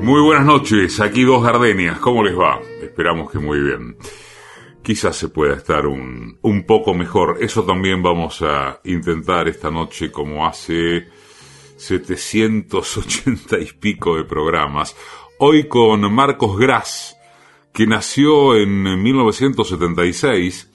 Muy 0.00 0.20
buenas 0.20 0.44
noches, 0.44 0.98
aquí 1.00 1.22
dos 1.22 1.44
gardenias, 1.44 2.00
¿cómo 2.00 2.24
les 2.24 2.36
va? 2.36 2.60
Esperamos 2.82 3.30
que 3.30 3.38
muy 3.38 3.60
bien. 3.60 3.96
Quizás 4.82 5.16
se 5.16 5.28
pueda 5.28 5.54
estar 5.54 5.86
un, 5.86 6.38
un 6.42 6.66
poco 6.66 6.92
mejor, 6.92 7.38
eso 7.40 7.62
también 7.62 8.02
vamos 8.02 8.42
a 8.42 8.80
intentar 8.82 9.46
esta 9.46 9.70
noche 9.70 10.10
como 10.10 10.44
hace 10.44 11.06
780 11.76 13.60
y 13.60 13.66
pico 13.66 14.16
de 14.16 14.24
programas. 14.24 14.96
Hoy 15.38 15.68
con 15.68 16.12
Marcos 16.12 16.58
Gras, 16.58 17.16
que 17.72 17.86
nació 17.86 18.56
en 18.56 19.00
1976 19.00 20.68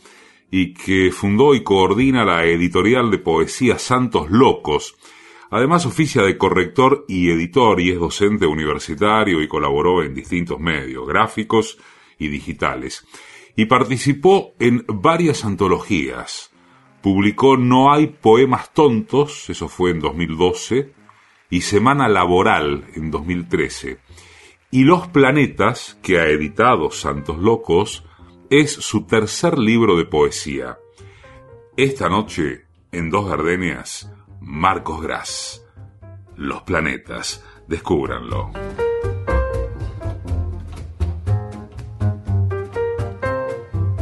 y 0.51 0.73
que 0.73 1.11
fundó 1.11 1.53
y 1.53 1.63
coordina 1.63 2.23
la 2.23 2.45
editorial 2.45 3.11
de 3.11 3.17
poesía 3.17 3.77
Santos 3.77 4.29
Locos, 4.29 4.95
Además 5.49 5.85
oficia 5.85 6.23
de 6.23 6.37
corrector 6.37 7.05
y 7.07 7.29
editor 7.29 7.79
y 7.79 7.91
es 7.91 7.99
docente 7.99 8.45
universitario 8.45 9.41
y 9.41 9.47
colaboró 9.47 10.03
en 10.03 10.13
distintos 10.13 10.59
medios, 10.59 11.07
gráficos 11.07 11.77
y 12.19 12.27
digitales. 12.27 13.05
Y 13.55 13.65
participó 13.65 14.53
en 14.59 14.85
varias 14.87 15.45
antologías. 15.45 16.51
Publicó 17.01 17.57
No 17.57 17.93
hay 17.93 18.07
poemas 18.07 18.73
tontos, 18.73 19.49
eso 19.49 19.69
fue 19.69 19.91
en 19.91 19.99
2012, 19.99 20.93
y 21.49 21.61
Semana 21.61 22.09
Laboral 22.09 22.85
en 22.95 23.09
2013. 23.09 23.99
Y 24.69 24.83
Los 24.83 25.07
Planetas, 25.07 25.97
que 26.03 26.19
ha 26.19 26.25
editado 26.27 26.91
Santos 26.91 27.37
Locos, 27.37 28.03
es 28.49 28.73
su 28.73 29.05
tercer 29.05 29.57
libro 29.57 29.97
de 29.97 30.05
poesía. 30.05 30.77
Esta 31.77 32.09
noche, 32.09 32.65
en 32.91 33.09
Dos 33.09 33.29
Gardenias, 33.29 34.11
Marcos 34.39 35.01
Gras. 35.01 35.61
Los 36.35 36.61
planetas, 36.63 37.41
descúbranlo. 37.67 38.51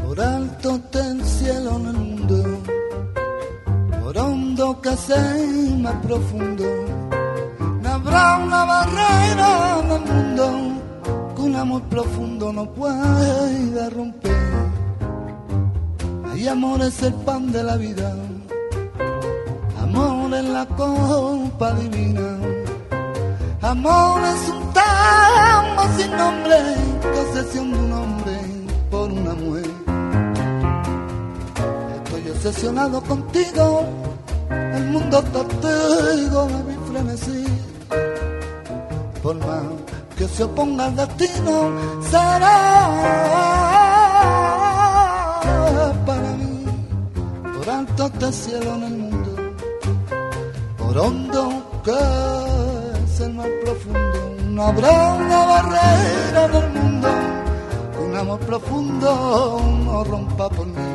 Por 0.03 0.21
alto 0.21 0.77
del 0.91 1.23
cielo 1.23 1.77
en 1.77 1.87
el 1.87 1.93
mundo, 1.93 2.63
por 4.01 4.17
hondo 4.17 4.81
que 4.81 4.97
sea 4.97 5.35
más 5.79 5.95
profundo, 6.05 6.65
no 7.81 7.89
habrá 7.89 8.37
una 8.37 8.65
barrera 8.65 9.79
en 9.79 9.91
el 9.91 10.01
mundo 10.01 11.33
que 11.35 11.41
un 11.41 11.55
amor 11.55 11.81
profundo 11.83 12.51
no 12.51 12.69
pueda 12.73 13.89
romper. 13.89 14.35
Hay 16.31 16.47
amor 16.47 16.81
es 16.81 17.01
el 17.03 17.13
pan 17.13 17.51
de 17.51 17.63
la 17.63 17.77
vida 17.77 18.13
amor 19.95 20.33
en 20.33 20.53
la 20.53 20.65
copa 20.65 21.71
divina. 21.73 22.37
Amor 23.61 24.21
es 24.23 24.49
un 24.49 24.73
tamo 24.73 25.83
sin 25.97 26.11
nombre, 26.17 26.57
posesión 27.13 27.71
de 27.71 27.79
un 27.79 27.93
hombre 27.93 28.37
por 28.91 29.11
una 29.11 29.33
mujer. 29.33 29.71
Estoy 32.03 32.29
obsesionado 32.29 33.01
contigo, 33.01 33.85
el 34.49 34.85
mundo 34.91 35.23
testigo 35.23 36.47
de 36.47 36.63
mi 36.67 36.75
frenesí. 36.87 37.45
Por 39.23 39.35
más 39.37 39.63
que 40.17 40.27
se 40.27 40.43
oponga 40.43 40.85
al 40.85 40.95
destino, 40.95 41.71
será 42.11 42.57
para 46.05 46.31
mí, 46.39 46.65
por 47.57 47.69
alto 47.69 48.05
este 48.05 48.31
cielo 48.31 48.75
en 48.75 48.83
el 48.83 49.04
hondo 50.97 51.81
que 51.83 53.03
es 53.03 53.19
el 53.19 53.33
mar 53.33 53.49
profundo. 53.63 54.35
No 54.49 54.63
habrá 54.63 55.13
una 55.15 55.45
barrera 55.45 56.45
en 56.45 56.55
el 56.55 56.69
mundo, 56.81 57.07
un 58.05 58.15
amor 58.15 58.39
profundo 58.39 59.61
no 59.85 60.03
rompa 60.03 60.49
por 60.49 60.65
mí. 60.65 60.94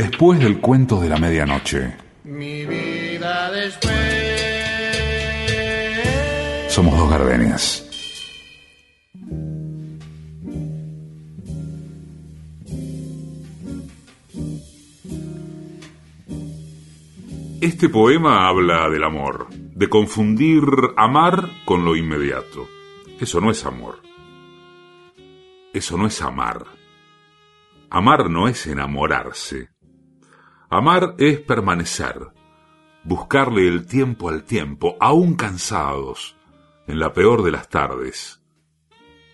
Después 0.00 0.40
del 0.40 0.60
cuento 0.60 0.98
de 0.98 1.10
la 1.10 1.18
medianoche. 1.18 1.94
Mi 2.24 2.64
vida 2.64 3.50
después. 3.50 3.92
Somos 6.68 6.98
dos 6.98 7.10
gardenias. 7.10 7.86
Este 17.60 17.90
poema 17.90 18.48
habla 18.48 18.88
del 18.88 19.04
amor, 19.04 19.48
de 19.50 19.90
confundir 19.90 20.62
amar 20.96 21.50
con 21.66 21.84
lo 21.84 21.94
inmediato. 21.94 22.66
Eso 23.20 23.42
no 23.42 23.50
es 23.50 23.66
amor. 23.66 24.00
Eso 25.74 25.98
no 25.98 26.06
es 26.06 26.22
amar. 26.22 26.64
Amar 27.90 28.30
no 28.30 28.48
es 28.48 28.66
enamorarse. 28.66 29.68
Amar 30.72 31.16
es 31.18 31.40
permanecer, 31.40 32.28
buscarle 33.02 33.66
el 33.66 33.86
tiempo 33.86 34.28
al 34.28 34.44
tiempo, 34.44 34.96
aún 35.00 35.34
cansados, 35.34 36.36
en 36.86 37.00
la 37.00 37.12
peor 37.12 37.42
de 37.42 37.50
las 37.50 37.68
tardes. 37.68 38.40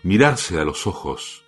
Mirarse 0.01 0.59
a 0.59 0.65
los 0.65 0.87
ojos, 0.87 1.45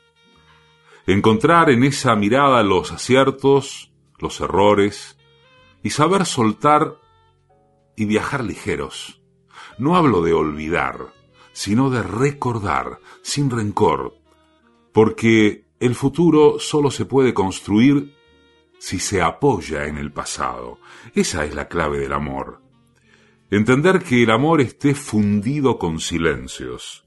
encontrar 1.07 1.71
en 1.71 1.83
esa 1.83 2.15
mirada 2.15 2.61
los 2.61 2.91
aciertos, 2.91 3.91
los 4.19 4.39
errores, 4.41 5.17
y 5.81 5.89
saber 5.89 6.27
soltar 6.27 6.97
y 7.95 8.05
viajar 8.05 8.43
ligeros. 8.43 9.23
No 9.79 9.95
hablo 9.95 10.21
de 10.21 10.33
olvidar, 10.33 11.15
sino 11.51 11.89
de 11.89 12.03
recordar, 12.03 12.99
sin 13.23 13.49
rencor, 13.49 14.19
porque 14.93 15.65
el 15.79 15.95
futuro 15.95 16.59
solo 16.59 16.91
se 16.91 17.05
puede 17.05 17.33
construir 17.33 18.18
si 18.79 18.99
se 18.99 19.21
apoya 19.21 19.85
en 19.85 19.97
el 19.97 20.11
pasado. 20.11 20.79
Esa 21.13 21.45
es 21.45 21.53
la 21.53 21.67
clave 21.67 21.99
del 21.99 22.13
amor. 22.13 22.61
Entender 23.51 24.03
que 24.03 24.23
el 24.23 24.31
amor 24.31 24.61
esté 24.61 24.95
fundido 24.95 25.77
con 25.77 25.99
silencios. 25.99 27.05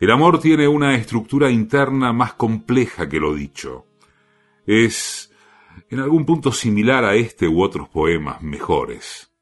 El 0.00 0.10
amor 0.10 0.40
tiene 0.40 0.68
una 0.68 0.94
estructura 0.94 1.50
interna 1.50 2.12
más 2.12 2.34
compleja 2.34 3.08
que 3.08 3.20
lo 3.20 3.34
dicho. 3.34 3.86
Es 4.66 5.32
en 5.90 6.00
algún 6.00 6.24
punto 6.24 6.52
similar 6.52 7.04
a 7.04 7.14
este 7.14 7.48
u 7.48 7.62
otros 7.62 7.88
poemas 7.88 8.42
mejores 8.42 9.32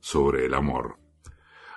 sobre 0.00 0.46
el 0.46 0.54
amor. 0.54 0.98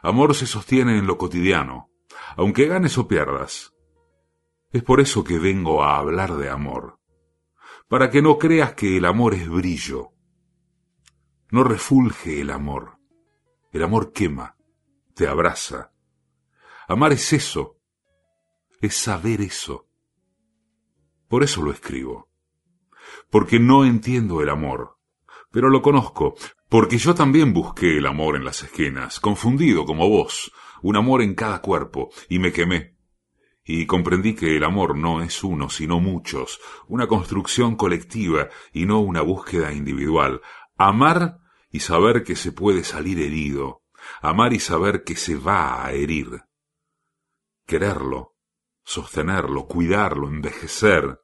Amor 0.01 0.35
se 0.35 0.45
sostiene 0.45 0.97
en 0.97 1.07
lo 1.07 1.17
cotidiano, 1.17 1.89
aunque 2.35 2.67
ganes 2.67 2.97
o 2.97 3.07
pierdas. 3.07 3.73
Es 4.71 4.83
por 4.83 4.99
eso 4.99 5.23
que 5.23 5.39
vengo 5.39 5.83
a 5.83 5.97
hablar 5.97 6.35
de 6.35 6.49
amor, 6.49 6.96
para 7.87 8.09
que 8.09 8.21
no 8.21 8.37
creas 8.37 8.73
que 8.73 8.97
el 8.97 9.05
amor 9.05 9.33
es 9.33 9.47
brillo. 9.47 10.09
No 11.51 11.63
refulge 11.63 12.41
el 12.41 12.49
amor. 12.49 12.97
El 13.71 13.83
amor 13.83 14.11
quema, 14.11 14.57
te 15.13 15.27
abraza. 15.27 15.91
Amar 16.87 17.13
es 17.13 17.33
eso, 17.33 17.77
es 18.81 18.95
saber 18.95 19.41
eso. 19.41 19.87
Por 21.27 21.43
eso 21.43 21.61
lo 21.61 21.71
escribo, 21.71 22.29
porque 23.29 23.59
no 23.59 23.83
entiendo 23.83 24.41
el 24.41 24.49
amor, 24.49 24.97
pero 25.51 25.69
lo 25.69 25.81
conozco, 25.81 26.35
porque 26.69 26.97
yo 26.97 27.13
también 27.13 27.53
busqué 27.53 27.97
el 27.97 28.05
amor 28.05 28.37
en 28.37 28.45
las 28.45 28.63
esquinas, 28.63 29.19
confundido 29.19 29.85
como 29.85 30.07
vos, 30.07 30.51
un 30.81 30.95
amor 30.95 31.21
en 31.21 31.35
cada 31.35 31.61
cuerpo, 31.61 32.09
y 32.29 32.39
me 32.39 32.53
quemé 32.53 32.96
y 33.69 33.85
comprendí 33.85 34.33
que 34.33 34.55
el 34.55 34.63
amor 34.63 34.97
no 34.97 35.21
es 35.21 35.43
uno, 35.43 35.69
sino 35.69 35.99
muchos, 35.99 36.61
una 36.87 37.05
construcción 37.05 37.75
colectiva 37.75 38.47
y 38.71 38.85
no 38.85 39.01
una 39.01 39.21
búsqueda 39.21 39.73
individual. 39.73 40.41
Amar 40.77 41.39
y 41.69 41.81
saber 41.81 42.23
que 42.23 42.37
se 42.37 42.53
puede 42.53 42.85
salir 42.85 43.19
herido, 43.19 43.83
amar 44.21 44.53
y 44.53 44.61
saber 44.61 45.03
que 45.03 45.17
se 45.17 45.35
va 45.35 45.85
a 45.85 45.91
herir. 45.91 46.43
Quererlo, 47.65 48.37
sostenerlo, 48.85 49.67
cuidarlo, 49.67 50.29
envejecer, 50.29 51.19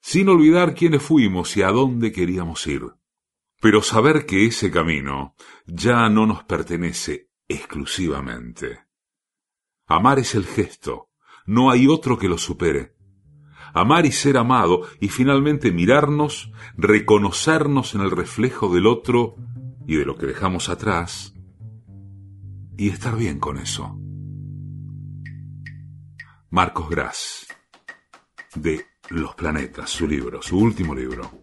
sin 0.00 0.30
olvidar 0.30 0.74
quiénes 0.74 1.02
fuimos 1.02 1.58
y 1.58 1.62
a 1.62 1.68
dónde 1.68 2.10
queríamos 2.10 2.66
ir. 2.66 2.84
Pero 3.60 3.82
saber 3.82 4.24
que 4.24 4.46
ese 4.46 4.70
camino 4.70 5.34
ya 5.66 6.08
no 6.08 6.24
nos 6.24 6.42
pertenece 6.44 7.30
exclusivamente. 7.48 8.86
Amar 9.86 10.18
es 10.18 10.34
el 10.34 10.46
gesto, 10.46 11.10
no 11.46 11.70
hay 11.70 11.86
otro 11.86 12.18
que 12.18 12.28
lo 12.28 12.38
supere. 12.38 12.94
Amar 13.72 14.06
y 14.06 14.12
ser 14.12 14.36
amado 14.36 14.82
y 15.00 15.08
finalmente 15.08 15.72
mirarnos, 15.72 16.52
reconocernos 16.76 17.94
en 17.94 18.02
el 18.02 18.10
reflejo 18.10 18.72
del 18.72 18.86
otro 18.86 19.36
y 19.86 19.96
de 19.96 20.04
lo 20.04 20.16
que 20.16 20.26
dejamos 20.26 20.68
atrás 20.68 21.34
y 22.76 22.88
estar 22.88 23.16
bien 23.16 23.38
con 23.38 23.58
eso. 23.58 23.98
Marcos 26.50 26.88
Gras, 26.88 27.46
de 28.54 28.86
Los 29.10 29.34
Planetas, 29.34 29.90
su 29.90 30.06
libro, 30.06 30.40
su 30.40 30.58
último 30.58 30.94
libro. 30.94 31.42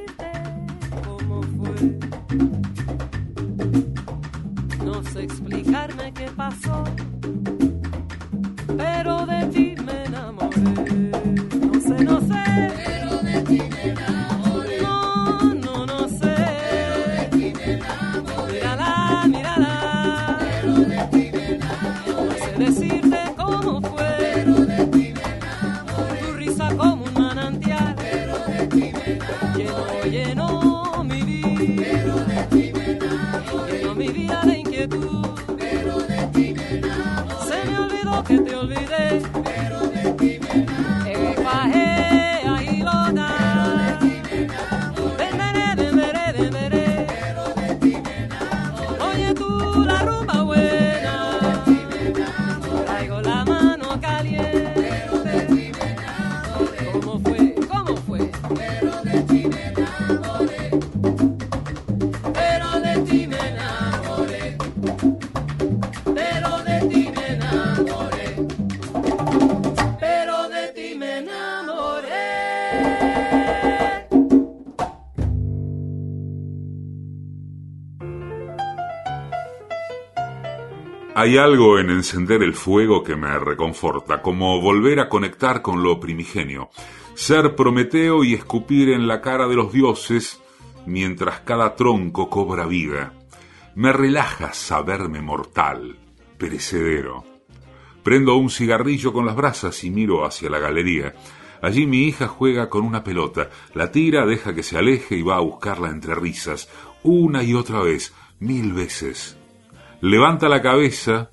Hay 81.13 81.37
algo 81.37 81.77
en 81.77 81.89
encender 81.89 82.41
el 82.41 82.53
fuego 82.53 83.03
que 83.03 83.17
me 83.17 83.37
reconforta, 83.37 84.21
como 84.21 84.61
volver 84.61 85.01
a 85.01 85.09
conectar 85.09 85.61
con 85.61 85.83
lo 85.83 85.99
primigenio, 85.99 86.69
ser 87.15 87.53
Prometeo 87.53 88.23
y 88.23 88.33
escupir 88.33 88.89
en 88.89 89.07
la 89.07 89.19
cara 89.19 89.49
de 89.49 89.55
los 89.55 89.73
dioses 89.73 90.41
mientras 90.85 91.41
cada 91.41 91.75
tronco 91.75 92.29
cobra 92.29 92.65
vida. 92.65 93.13
Me 93.75 93.91
relaja 93.91 94.53
saberme 94.53 95.21
mortal, 95.21 95.97
perecedero. 96.37 97.25
Prendo 98.03 98.35
un 98.37 98.49
cigarrillo 98.49 99.11
con 99.11 99.25
las 99.25 99.35
brasas 99.35 99.83
y 99.83 99.89
miro 99.89 100.25
hacia 100.25 100.49
la 100.49 100.59
galería. 100.59 101.13
Allí 101.61 101.87
mi 101.87 102.05
hija 102.05 102.29
juega 102.29 102.69
con 102.69 102.85
una 102.85 103.03
pelota, 103.03 103.49
la 103.75 103.91
tira, 103.91 104.25
deja 104.25 104.55
que 104.55 104.63
se 104.63 104.77
aleje 104.77 105.17
y 105.17 105.23
va 105.23 105.35
a 105.35 105.41
buscarla 105.41 105.89
entre 105.89 106.15
risas, 106.15 106.69
una 107.03 107.43
y 107.43 107.53
otra 107.53 107.81
vez, 107.81 108.13
mil 108.39 108.71
veces. 108.71 109.37
Levanta 110.01 110.49
la 110.49 110.63
cabeza, 110.63 111.29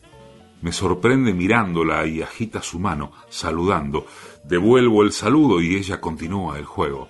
me 0.61 0.73
sorprende 0.73 1.33
mirándola 1.33 2.07
y 2.07 2.21
agita 2.21 2.61
su 2.61 2.79
mano, 2.79 3.13
saludando. 3.31 4.07
Devuelvo 4.45 5.03
el 5.03 5.13
saludo 5.13 5.63
y 5.63 5.77
ella 5.77 6.03
continúa 6.03 6.59
el 6.59 6.67
juego. 6.67 7.09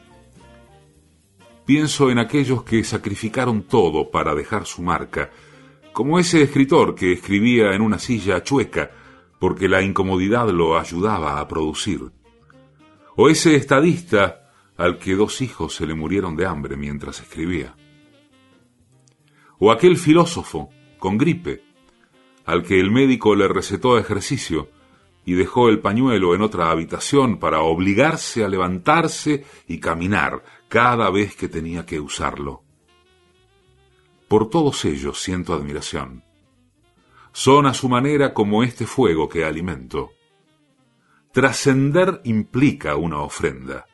Pienso 1.67 2.11
en 2.11 2.19
aquellos 2.19 2.63
que 2.63 2.85
sacrificaron 2.85 3.65
todo 3.65 4.11
para 4.11 4.37
dejar 4.37 4.67
su 4.67 4.83
marca, 4.83 5.31
como 5.93 6.21
ese 6.21 6.43
escritor 6.43 6.95
que 6.95 7.13
escribía 7.13 7.75
en 7.75 7.83
una 7.83 7.99
silla 7.99 8.43
chueca 8.45 8.93
porque 9.41 9.69
la 9.69 9.83
incomodidad 9.83 10.49
lo 10.51 10.79
ayudaba 10.79 11.41
a 11.41 11.49
producir, 11.49 12.13
o 13.17 13.29
ese 13.29 13.57
estadista 13.57 14.53
al 14.77 14.99
que 14.99 15.15
dos 15.15 15.41
hijos 15.41 15.75
se 15.75 15.87
le 15.87 15.95
murieron 15.95 16.37
de 16.37 16.47
hambre 16.47 16.77
mientras 16.77 17.21
escribía, 17.21 17.75
o 19.59 19.73
aquel 19.73 19.97
filósofo 19.97 20.71
con 20.99 21.19
gripe, 21.19 21.63
al 22.45 22.63
que 22.63 22.81
el 22.81 22.91
médico 22.91 23.35
le 23.35 23.49
recetó 23.49 23.99
ejercicio 23.99 24.69
y 25.25 25.35
dejó 25.35 25.69
el 25.69 25.81
pañuelo 25.81 26.35
en 26.35 26.41
otra 26.41 26.71
habitación 26.71 27.39
para 27.39 27.61
obligarse 27.61 28.45
a 28.45 28.49
levantarse 28.49 29.45
y 29.67 29.79
caminar 29.79 30.43
cada 30.69 31.11
vez 31.11 31.37
que 31.37 31.49
tenía 31.49 31.85
que 31.85 32.01
usarlo. 32.01 32.63
Por 34.27 34.49
todos 34.49 34.85
ellos 34.87 35.21
siento 35.21 35.53
admiración. 35.53 36.25
Son 37.33 37.67
a 37.67 37.75
su 37.75 37.89
manera 37.89 38.35
como 38.35 38.63
este 38.63 38.87
fuego 38.87 39.29
que 39.29 39.45
alimento. 39.45 40.13
Trascender 41.33 42.23
implica 42.25 42.97
una 42.97 43.21
ofrenda. 43.21 43.87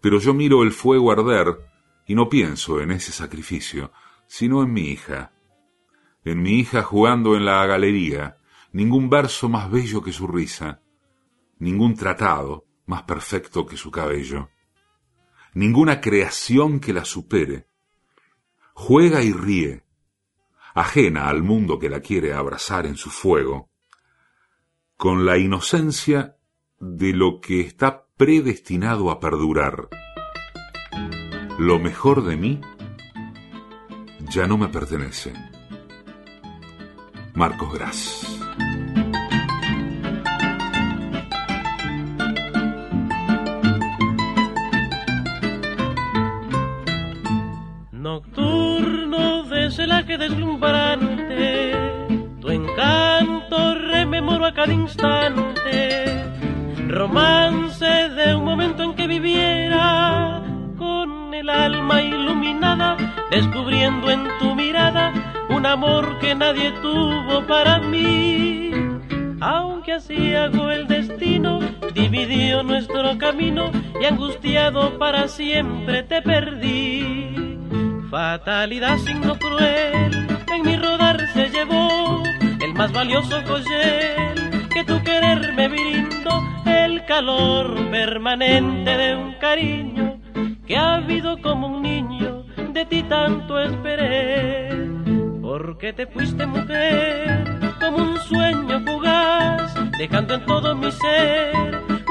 Pero 0.00 0.20
yo 0.20 0.34
miro 0.34 0.62
el 0.62 0.70
fuego 0.70 1.10
arder 1.10 1.66
y 2.06 2.14
no 2.14 2.28
pienso 2.28 2.80
en 2.80 2.92
ese 2.92 3.10
sacrificio, 3.10 3.90
sino 4.26 4.62
en 4.62 4.72
mi 4.72 4.88
hija. 4.90 5.33
En 6.24 6.42
mi 6.42 6.58
hija 6.58 6.82
jugando 6.82 7.36
en 7.36 7.44
la 7.44 7.64
galería, 7.66 8.38
ningún 8.72 9.10
verso 9.10 9.48
más 9.48 9.70
bello 9.70 10.02
que 10.02 10.12
su 10.12 10.26
risa, 10.26 10.80
ningún 11.58 11.94
tratado 11.94 12.66
más 12.86 13.02
perfecto 13.02 13.66
que 13.66 13.76
su 13.76 13.90
cabello, 13.90 14.48
ninguna 15.52 16.00
creación 16.00 16.80
que 16.80 16.92
la 16.92 17.04
supere. 17.04 17.68
Juega 18.72 19.22
y 19.22 19.32
ríe, 19.32 19.84
ajena 20.74 21.28
al 21.28 21.42
mundo 21.42 21.78
que 21.78 21.88
la 21.88 22.00
quiere 22.00 22.32
abrazar 22.32 22.86
en 22.86 22.96
su 22.96 23.10
fuego, 23.10 23.70
con 24.96 25.26
la 25.26 25.38
inocencia 25.38 26.36
de 26.80 27.12
lo 27.12 27.40
que 27.40 27.60
está 27.60 28.06
predestinado 28.16 29.10
a 29.10 29.20
perdurar. 29.20 29.88
Lo 31.58 31.78
mejor 31.78 32.24
de 32.24 32.36
mí 32.36 32.60
ya 34.28 34.46
no 34.46 34.58
me 34.58 34.68
pertenece. 34.68 35.53
Marcos 37.34 37.72
Gras. 37.72 38.38
Nocturno 47.90 49.42
de 49.44 49.70
celaje 49.72 50.16
deslumbrante, 50.16 51.72
tu 52.40 52.50
encanto 52.50 53.74
rememoro 53.74 54.46
a 54.46 54.54
cada 54.54 54.72
instante, 54.72 56.06
romance 56.86 57.84
de 57.84 58.36
un 58.36 58.44
momento 58.44 58.84
en 58.84 58.94
que 58.94 59.08
viviera 59.08 60.40
con 60.78 61.34
el 61.34 61.48
alma 61.50 62.00
iluminada, 62.00 62.96
descubriendo 63.32 64.08
en 64.08 64.28
tu 64.38 64.54
mirada 64.54 64.63
un 65.64 65.70
amor 65.70 66.18
que 66.18 66.34
nadie 66.34 66.72
tuvo 66.82 67.42
para 67.46 67.78
mí. 67.78 68.70
Aunque 69.40 69.94
así 69.94 70.34
hago 70.34 70.70
el 70.70 70.86
destino, 70.86 71.58
dividió 71.94 72.62
nuestro 72.62 73.16
camino 73.16 73.70
y 73.98 74.04
angustiado 74.04 74.98
para 74.98 75.26
siempre 75.26 76.02
te 76.02 76.20
perdí. 76.20 77.58
Fatalidad 78.10 78.98
signo 78.98 79.38
cruel, 79.38 80.28
en 80.54 80.62
mi 80.64 80.76
rodar 80.76 81.18
se 81.32 81.48
llevó 81.48 82.22
el 82.60 82.74
más 82.74 82.92
valioso 82.92 83.42
collar 83.44 84.34
que 84.68 84.84
tu 84.84 85.02
querer 85.02 85.54
me 85.54 85.68
brindó, 85.68 86.42
el 86.66 87.06
calor 87.06 87.90
permanente 87.90 88.90
de 88.98 89.16
un 89.16 89.32
cariño 89.40 90.20
que 90.66 90.76
ha 90.76 90.96
habido 90.96 91.40
como 91.40 91.68
un 91.68 91.80
niño, 91.80 92.44
de 92.74 92.84
ti 92.84 93.02
tanto 93.04 93.58
esperé. 93.58 94.83
Porque 95.56 95.92
te 95.92 96.04
fuiste 96.08 96.44
mujer 96.46 97.44
como 97.78 97.98
un 97.98 98.18
sueño 98.18 98.80
fugaz, 98.84 99.72
dejando 99.96 100.34
en 100.34 100.46
todo 100.46 100.74
mi 100.74 100.90
ser 100.90 101.54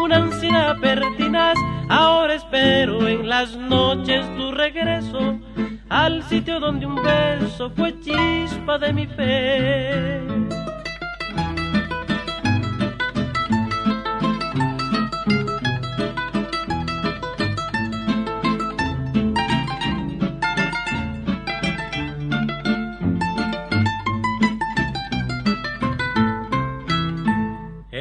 una 0.01 0.15
ansiedad 0.15 0.79
pertinaz. 0.79 1.57
Ahora 1.89 2.35
espero 2.35 3.05
en 3.05 3.27
las 3.27 3.53
noches 3.57 4.25
tu 4.37 4.53
regreso 4.53 5.41
al 5.89 6.23
sitio 6.23 6.61
donde 6.61 6.85
un 6.85 6.95
beso 6.95 7.69
fue 7.71 7.99
chispa 7.99 8.77
de 8.77 8.93
mi 8.93 9.07
fe. 9.07 10.42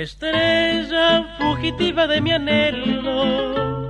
Estrella 0.03 1.37
fugitiva 1.39 2.09
de 2.09 2.21
mi 2.21 2.33
anhelo, 2.33 3.89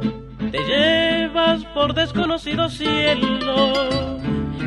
te 0.51 0.59
llevas 0.59 1.65
por 1.73 1.95
desconocido 1.95 2.69
cielo. 2.69 3.89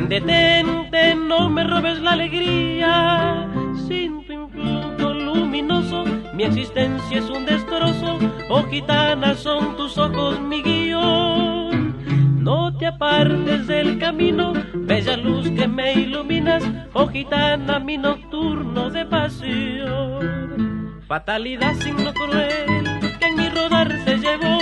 Detente, 0.10 1.14
no 1.14 1.48
me 1.52 1.64
robes 1.64 2.02
la 2.02 2.14
alegría. 2.14 3.48
Sin 3.88 4.26
tu 4.26 4.34
influjo 4.34 5.14
luminoso, 5.14 6.04
mi 6.34 6.46
existencia 6.46 7.20
es 7.20 7.30
un 7.30 7.46
destrozo. 7.46 8.18
Oh 8.50 8.64
gitana, 8.64 9.36
son 9.36 9.78
tus 9.78 10.00
ojos 10.00 10.42
mi 10.42 10.64
guion. 10.64 12.44
No 12.44 12.76
te 12.76 12.88
apartes 12.88 13.68
del 13.68 14.00
camino, 14.00 14.54
bella 14.74 15.16
luz 15.16 15.48
que 15.52 15.68
me 15.68 15.94
iluminas. 15.94 16.64
Oh 16.94 17.06
gitana, 17.08 17.78
mi 17.78 18.00
nocturno 18.00 18.90
de 18.90 19.06
pasión. 19.06 20.65
Fatalidad 21.08 21.76
signo 21.76 22.12
cruel 22.16 22.84
que 23.20 23.26
en 23.28 23.36
mi 23.36 23.48
rodar 23.50 23.92
se 24.06 24.18
llevó 24.18 24.58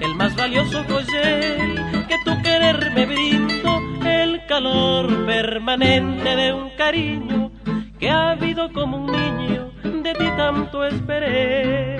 el 0.00 0.12
más 0.16 0.34
valioso 0.34 0.84
collar 0.86 2.06
que 2.08 2.16
tu 2.24 2.42
querer 2.42 2.90
me 2.94 3.06
brindo, 3.06 3.80
el 4.04 4.44
calor 4.46 5.24
permanente 5.24 6.34
de 6.34 6.52
un 6.52 6.70
cariño 6.70 7.52
que 8.00 8.10
ha 8.10 8.30
habido 8.30 8.72
como 8.72 8.96
un 8.96 9.12
niño, 9.12 9.70
de 10.02 10.14
ti 10.14 10.28
tanto 10.36 10.84
esperé. 10.84 11.98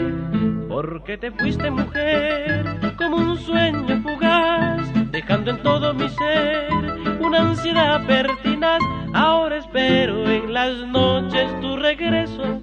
Porque 0.68 1.16
te 1.16 1.30
fuiste 1.30 1.70
mujer 1.70 2.94
como 2.96 3.16
un 3.16 3.38
sueño 3.38 4.02
fugaz, 4.02 4.82
dejando 5.12 5.52
en 5.52 5.62
todo 5.62 5.94
mi 5.94 6.08
ser 6.08 7.18
una 7.20 7.42
ansiedad 7.42 8.04
pertinaz. 8.06 8.82
Ahora 9.14 9.58
espero 9.58 10.28
en 10.28 10.52
las 10.52 10.74
noches 10.88 11.60
tu 11.60 11.76
regreso 11.76 12.60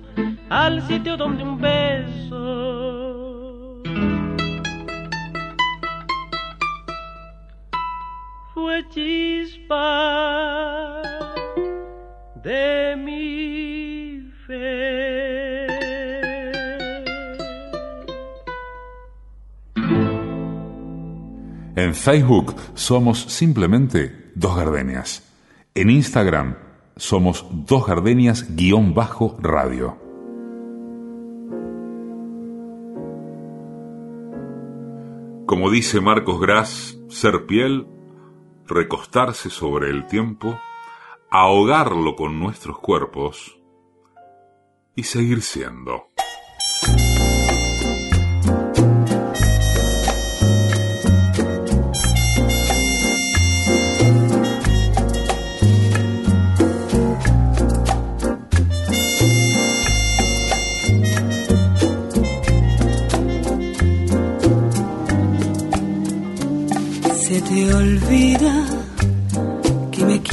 al 0.49 0.81
sitio 0.87 1.17
donde 1.17 1.43
un 1.43 1.59
beso 1.59 2.15
fue 8.53 8.87
chispa 8.89 11.01
de 12.43 12.95
mi 12.97 14.31
fe. 14.45 15.65
En 21.75 21.93
Facebook 21.93 22.55
somos 22.73 23.19
simplemente 23.19 24.31
Dos 24.35 24.55
Gardenias. 24.55 25.23
En 25.73 25.89
Instagram 25.89 26.55
somos 26.95 27.45
Dos 27.51 27.87
Gardenias-radio. 27.87 30.04
Como 35.45 35.69
dice 35.69 36.01
Marcos 36.01 36.41
Gras, 36.41 36.97
ser 37.07 37.45
piel, 37.45 37.87
recostarse 38.65 39.51
sobre 39.51 39.91
el 39.91 40.07
tiempo, 40.07 40.59
ahogarlo 41.29 42.15
con 42.15 42.39
nuestros 42.39 42.79
cuerpos 42.79 43.59
y 44.95 45.03
seguir 45.03 45.43
siendo. 45.43 46.07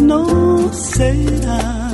no 0.00 0.72
será. 0.72 1.90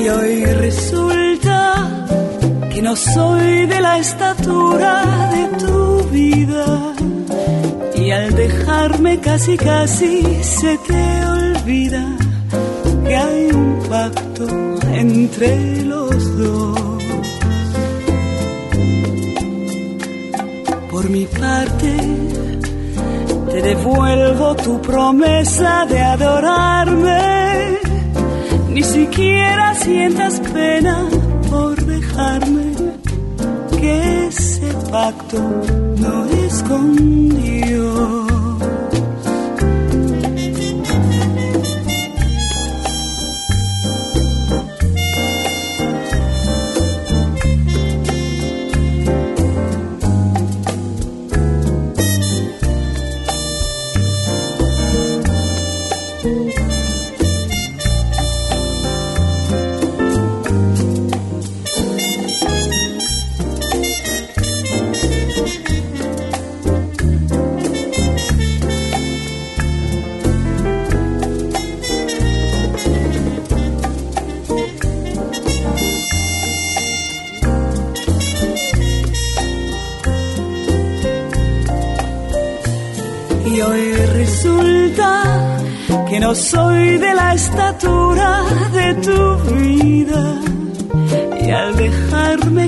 Y 0.00 0.08
hoy 0.08 0.44
resulta 0.44 2.06
que 2.72 2.80
no 2.80 2.94
soy 2.94 3.66
de 3.66 3.80
la 3.80 3.98
estatura 3.98 5.30
de 5.32 5.44
tu 5.64 6.08
vida 6.10 6.94
y 7.96 8.10
al 8.12 8.34
dejarme 8.36 9.18
casi 9.18 9.56
casi 9.56 10.22
se 10.42 10.78
te 10.86 11.24
olvida 11.26 12.06
que 13.04 13.16
hay 13.16 13.50
un 13.50 13.82
pacto 13.88 14.46
entre 14.92 15.82
los 15.82 16.38
dos. 16.38 17.02
Por 20.90 21.10
mi 21.10 21.26
parte, 21.26 22.17
te 23.50 23.62
devuelvo 23.62 24.54
tu 24.56 24.80
promesa 24.80 25.86
de 25.86 26.00
adorarme. 26.00 27.78
Ni 28.70 28.82
siquiera 28.82 29.74
sientas 29.74 30.40
pena 30.52 31.08
por 31.50 31.74
dejarme 31.84 32.72
que 33.80 34.26
ese 34.26 34.72
pacto 34.90 35.38
no 35.96 36.24
es 36.26 36.62
con 36.64 37.17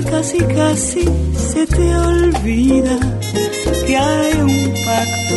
casi 0.03 0.39
casi 0.39 1.05
se 1.35 1.67
te 1.67 1.95
olvida 1.95 2.97
que 3.85 3.97
hay 3.97 4.33
un 4.41 4.73
pacto 4.85 5.35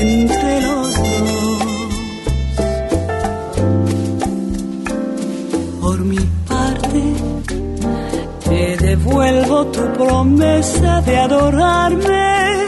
entre 0.00 0.60
los 0.62 0.94
dos. 0.96 1.62
Por 5.80 5.98
mi 6.04 6.20
parte, 6.48 7.02
te 8.48 8.76
devuelvo 8.76 9.66
tu 9.66 9.92
promesa 9.92 11.00
de 11.02 11.16
adorarme. 11.18 12.66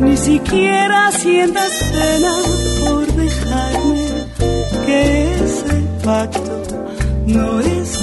Ni 0.00 0.16
siquiera 0.16 1.12
sientas 1.12 1.72
pena 1.92 2.34
por 2.80 3.06
dejarme 3.06 4.06
que 4.86 5.34
ese 5.34 5.74
pacto 6.04 6.62
no 7.26 7.60
es 7.60 7.98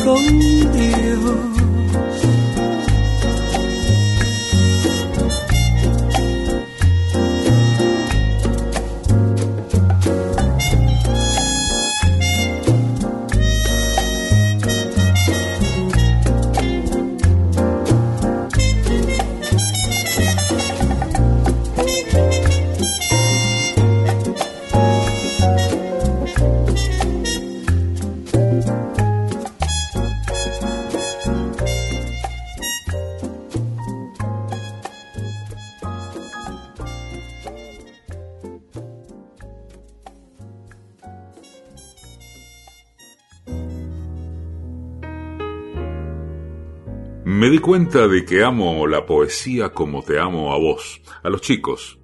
Me 47.50 47.54
di 47.54 47.62
cuenta 47.62 48.08
de 48.08 48.26
que 48.26 48.44
amo 48.44 48.86
la 48.86 49.08
poesía 49.08 49.70
como 49.70 50.04
te 50.04 50.20
amo 50.20 50.54
a 50.54 50.60
vos, 50.60 51.02
a 51.24 51.30
los 51.30 51.42
chicos. 51.42 52.00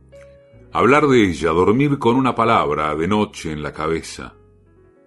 Hablar 0.73 1.05
de 1.05 1.23
ella, 1.23 1.51
dormir 1.51 1.99
con 1.99 2.15
una 2.15 2.33
palabra 2.33 2.95
de 2.95 3.07
noche 3.07 3.51
en 3.51 3.61
la 3.61 3.71
cabeza, 3.71 4.33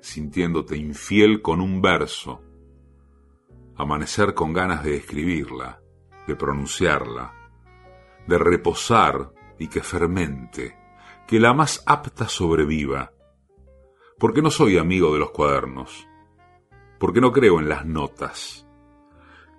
sintiéndote 0.00 0.76
infiel 0.76 1.42
con 1.42 1.60
un 1.60 1.82
verso, 1.82 2.40
amanecer 3.74 4.34
con 4.34 4.52
ganas 4.52 4.84
de 4.84 4.98
escribirla, 4.98 5.80
de 6.28 6.36
pronunciarla, 6.36 7.34
de 8.28 8.38
reposar 8.38 9.32
y 9.58 9.66
que 9.66 9.80
fermente, 9.80 10.78
que 11.26 11.40
la 11.40 11.52
más 11.52 11.82
apta 11.84 12.28
sobreviva, 12.28 13.12
porque 14.20 14.40
no 14.40 14.52
soy 14.52 14.78
amigo 14.78 15.12
de 15.12 15.18
los 15.18 15.32
cuadernos, 15.32 16.06
porque 17.00 17.20
no 17.20 17.32
creo 17.32 17.58
en 17.58 17.68
las 17.68 17.84
notas, 17.84 18.67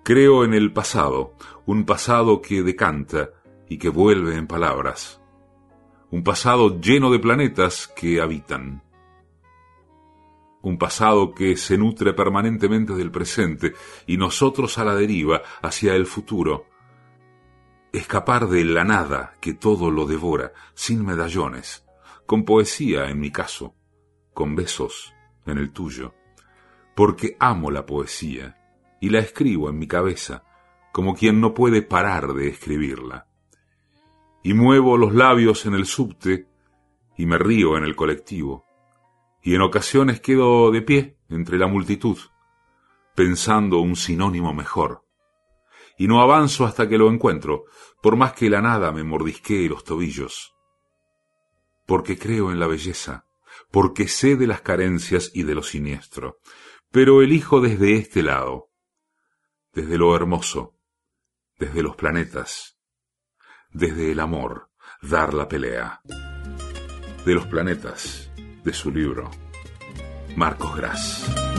Creo 0.02 0.44
en 0.44 0.54
el 0.54 0.72
pasado, 0.72 1.34
un 1.66 1.84
pasado 1.84 2.40
que 2.40 2.62
decanta 2.62 3.30
y 3.68 3.76
que 3.76 3.90
vuelve 3.90 4.34
en 4.34 4.46
palabras. 4.46 5.20
Un 6.10 6.24
pasado 6.24 6.80
lleno 6.80 7.10
de 7.10 7.18
planetas 7.18 7.86
que 7.86 8.20
habitan. 8.20 8.82
Un 10.62 10.78
pasado 10.78 11.34
que 11.34 11.56
se 11.56 11.76
nutre 11.76 12.14
permanentemente 12.14 12.94
del 12.94 13.10
presente 13.10 13.74
y 14.06 14.16
nosotros 14.16 14.78
a 14.78 14.84
la 14.84 14.94
deriva 14.94 15.42
hacia 15.60 15.94
el 15.94 16.06
futuro. 16.06 16.66
Escapar 17.92 18.48
de 18.48 18.64
la 18.64 18.84
nada 18.84 19.34
que 19.40 19.52
todo 19.52 19.90
lo 19.90 20.06
devora, 20.06 20.52
sin 20.74 21.04
medallones, 21.04 21.84
con 22.24 22.44
poesía 22.44 23.10
en 23.10 23.20
mi 23.20 23.30
caso, 23.30 23.74
con 24.32 24.56
besos 24.56 25.12
en 25.44 25.58
el 25.58 25.72
tuyo, 25.72 26.14
porque 26.94 27.36
amo 27.38 27.70
la 27.70 27.84
poesía 27.84 28.59
y 29.00 29.10
la 29.10 29.18
escribo 29.18 29.70
en 29.70 29.78
mi 29.78 29.86
cabeza, 29.86 30.44
como 30.92 31.14
quien 31.14 31.40
no 31.40 31.54
puede 31.54 31.82
parar 31.82 32.34
de 32.34 32.48
escribirla. 32.48 33.26
Y 34.42 34.54
muevo 34.54 34.96
los 34.96 35.14
labios 35.14 35.66
en 35.66 35.74
el 35.74 35.86
subte 35.86 36.46
y 37.16 37.26
me 37.26 37.38
río 37.38 37.76
en 37.76 37.84
el 37.84 37.96
colectivo, 37.96 38.64
y 39.42 39.54
en 39.54 39.62
ocasiones 39.62 40.20
quedo 40.20 40.70
de 40.70 40.82
pie 40.82 41.16
entre 41.28 41.58
la 41.58 41.66
multitud, 41.66 42.18
pensando 43.14 43.80
un 43.80 43.96
sinónimo 43.96 44.52
mejor. 44.52 45.04
Y 45.98 46.08
no 46.08 46.22
avanzo 46.22 46.64
hasta 46.64 46.88
que 46.88 46.98
lo 46.98 47.10
encuentro, 47.10 47.64
por 48.02 48.16
más 48.16 48.32
que 48.32 48.48
la 48.48 48.62
nada 48.62 48.92
me 48.92 49.04
mordisquee 49.04 49.68
los 49.68 49.84
tobillos. 49.84 50.54
Porque 51.86 52.18
creo 52.18 52.50
en 52.52 52.58
la 52.58 52.66
belleza, 52.66 53.26
porque 53.70 54.08
sé 54.08 54.36
de 54.36 54.46
las 54.46 54.62
carencias 54.62 55.30
y 55.34 55.42
de 55.42 55.54
lo 55.54 55.62
siniestro, 55.62 56.38
pero 56.90 57.22
elijo 57.22 57.60
desde 57.60 57.96
este 57.96 58.22
lado, 58.22 58.69
desde 59.72 59.98
lo 59.98 60.14
hermoso, 60.14 60.76
desde 61.58 61.82
los 61.82 61.96
planetas, 61.96 62.78
desde 63.70 64.12
el 64.12 64.20
amor, 64.20 64.70
dar 65.02 65.34
la 65.34 65.48
pelea. 65.48 66.00
De 67.24 67.34
los 67.34 67.46
planetas, 67.46 68.30
de 68.64 68.72
su 68.72 68.90
libro, 68.90 69.30
Marcos 70.36 70.74
Gras. 70.76 71.49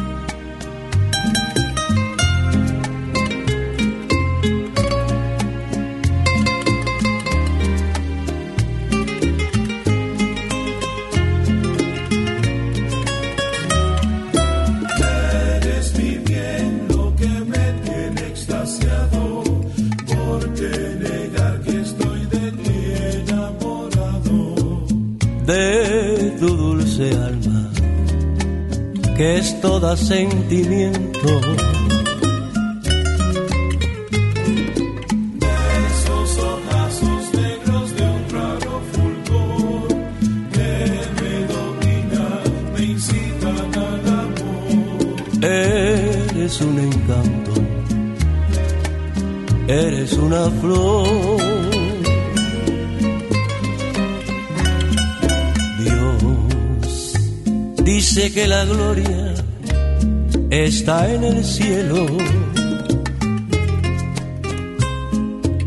Dulce 26.40 27.10
alma, 27.12 27.70
que 29.16 29.38
es 29.38 29.60
toda 29.62 29.98
sentimiento. 29.98 31.28
Esos 35.88 36.30
ojazos 36.40 37.34
negros 37.34 37.96
de 37.98 38.04
un 38.04 38.24
raro 38.30 38.82
fulgor 38.94 39.88
que 40.56 40.74
me 41.20 41.34
dominan, 41.54 42.44
me 42.74 42.82
incitan 42.84 43.58
al 43.88 44.06
amor. 44.24 45.44
Eres 45.44 46.62
un 46.62 46.80
encanto, 46.80 47.54
eres 49.68 50.14
una 50.14 50.50
flor. 50.62 51.51
Dice 57.94 58.32
que 58.32 58.48
la 58.48 58.64
gloria 58.64 59.34
está 60.50 61.12
en 61.14 61.26
el 61.26 61.44
cielo, 61.44 62.08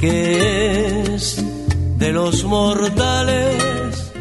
que 0.00 1.12
es 1.14 1.44
de 1.98 2.12
los 2.12 2.44
mortales 2.44 4.12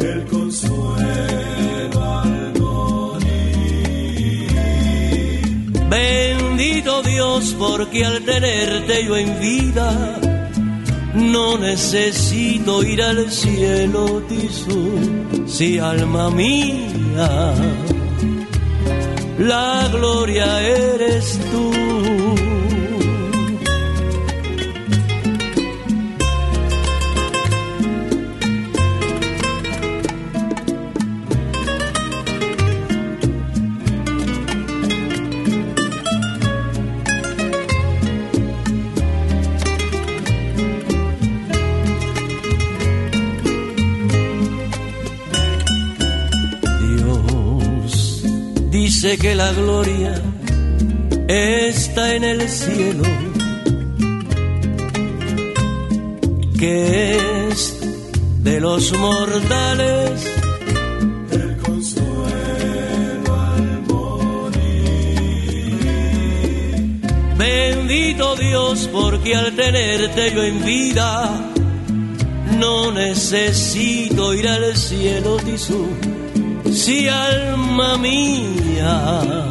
El 0.00 0.24
consuelo 0.26 2.00
al 2.20 2.52
morir. 2.58 4.50
Bendito 5.90 7.02
Dios, 7.02 7.54
porque 7.58 8.04
al 8.06 8.24
tenerte 8.24 9.04
yo 9.04 9.16
en 9.16 9.40
vida, 9.40 10.25
no 11.16 11.58
necesito 11.58 12.82
ir 12.82 13.02
al 13.02 13.30
cielo, 13.30 14.22
Tisú, 14.28 15.46
si 15.46 15.78
alma 15.78 16.30
mía, 16.30 17.54
la 19.38 19.88
gloria 19.92 20.60
eres 20.60 21.38
tú. 21.50 22.35
Dice 49.06 49.18
que 49.18 49.34
la 49.36 49.52
gloria 49.52 50.14
está 51.28 52.14
en 52.16 52.24
el 52.24 52.48
cielo, 52.48 53.04
que 56.58 57.18
es 57.48 57.78
de 58.42 58.60
los 58.60 58.92
mortales. 58.98 60.26
El 61.30 61.56
consuelo 61.58 62.04
al 63.32 63.82
morir. 63.82 64.58
Bendito 67.38 68.34
Dios, 68.36 68.88
porque 68.92 69.36
al 69.36 69.54
tenerte 69.54 70.32
yo 70.34 70.42
en 70.42 70.64
vida, 70.64 71.30
no 72.58 72.90
necesito 72.90 74.34
ir 74.34 74.48
al 74.48 74.76
cielo, 74.76 75.36
Tisú. 75.36 76.15
Si 76.86 77.08
alma 77.08 77.98
mía, 77.98 79.50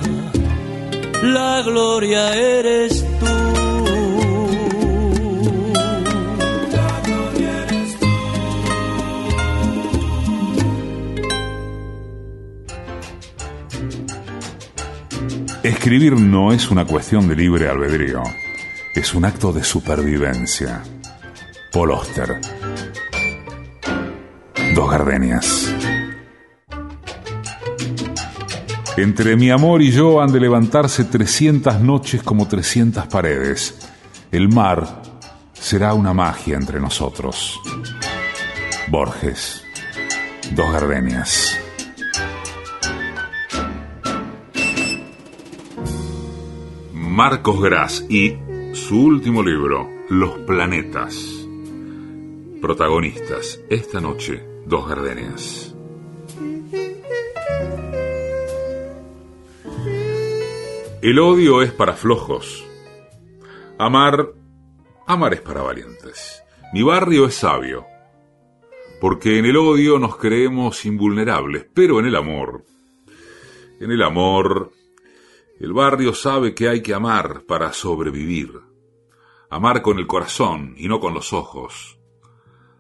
la 1.21 1.61
gloria 1.65 2.33
eres 2.33 3.05
tú. 3.19 3.25
La 6.71 7.01
gloria 7.03 7.51
eres 7.65 7.99
tú. 7.99 8.07
Escribir 15.61 16.13
no 16.13 16.53
es 16.53 16.71
una 16.71 16.85
cuestión 16.85 17.27
de 17.27 17.35
libre 17.35 17.67
albedrío, 17.67 18.23
es 18.93 19.13
un 19.13 19.25
acto 19.25 19.51
de 19.51 19.65
supervivencia. 19.65 20.83
Paul 21.73 21.91
Oster. 21.91 22.39
Dos 24.73 24.89
gardenias. 24.89 25.74
Entre 28.97 29.35
mi 29.35 29.49
amor 29.49 29.81
y 29.81 29.91
yo 29.91 30.21
han 30.21 30.31
de 30.31 30.39
levantarse 30.39 31.03
300 31.03 31.81
noches 31.81 32.23
como 32.23 32.47
300 32.47 33.07
paredes. 33.07 33.77
El 34.31 34.47
mar 34.47 35.01
será 35.51 35.93
una 35.93 36.13
magia 36.13 36.55
entre 36.55 36.79
nosotros. 36.79 37.59
Borges. 38.87 39.61
Dos 40.51 40.71
gardenias. 40.71 41.59
Marcos 46.93 47.61
Gras 47.61 48.05
y 48.07 48.37
su 48.73 48.97
último 48.97 49.43
libro, 49.43 49.89
Los 50.09 50.37
planetas. 50.39 51.17
Protagonistas, 52.61 53.59
esta 53.69 53.99
noche, 53.99 54.41
dos 54.65 54.87
gardenias. 54.87 55.64
El 61.05 61.19
odio 61.19 61.61
es 61.61 61.71
para 61.71 61.93
flojos. 61.93 62.65
Amar, 63.77 64.33
amar 65.05 65.35
es 65.35 65.41
para 65.41 65.61
valientes. 65.61 66.41
Mi 66.73 66.81
barrio 66.81 67.27
es 67.27 67.35
sabio, 67.35 67.85
porque 68.99 69.37
en 69.37 69.45
el 69.45 69.55
odio 69.55 69.99
nos 69.99 70.17
creemos 70.17 70.83
invulnerables, 70.83 71.67
pero 71.75 71.99
en 71.99 72.07
el 72.07 72.15
amor, 72.15 72.65
en 73.79 73.91
el 73.91 74.01
amor, 74.01 74.71
el 75.59 75.73
barrio 75.73 76.15
sabe 76.15 76.55
que 76.55 76.69
hay 76.69 76.81
que 76.81 76.95
amar 76.95 77.43
para 77.47 77.71
sobrevivir. 77.71 78.59
Amar 79.51 79.83
con 79.83 79.99
el 79.99 80.07
corazón 80.07 80.73
y 80.75 80.87
no 80.87 80.99
con 80.99 81.13
los 81.13 81.33
ojos. 81.33 81.99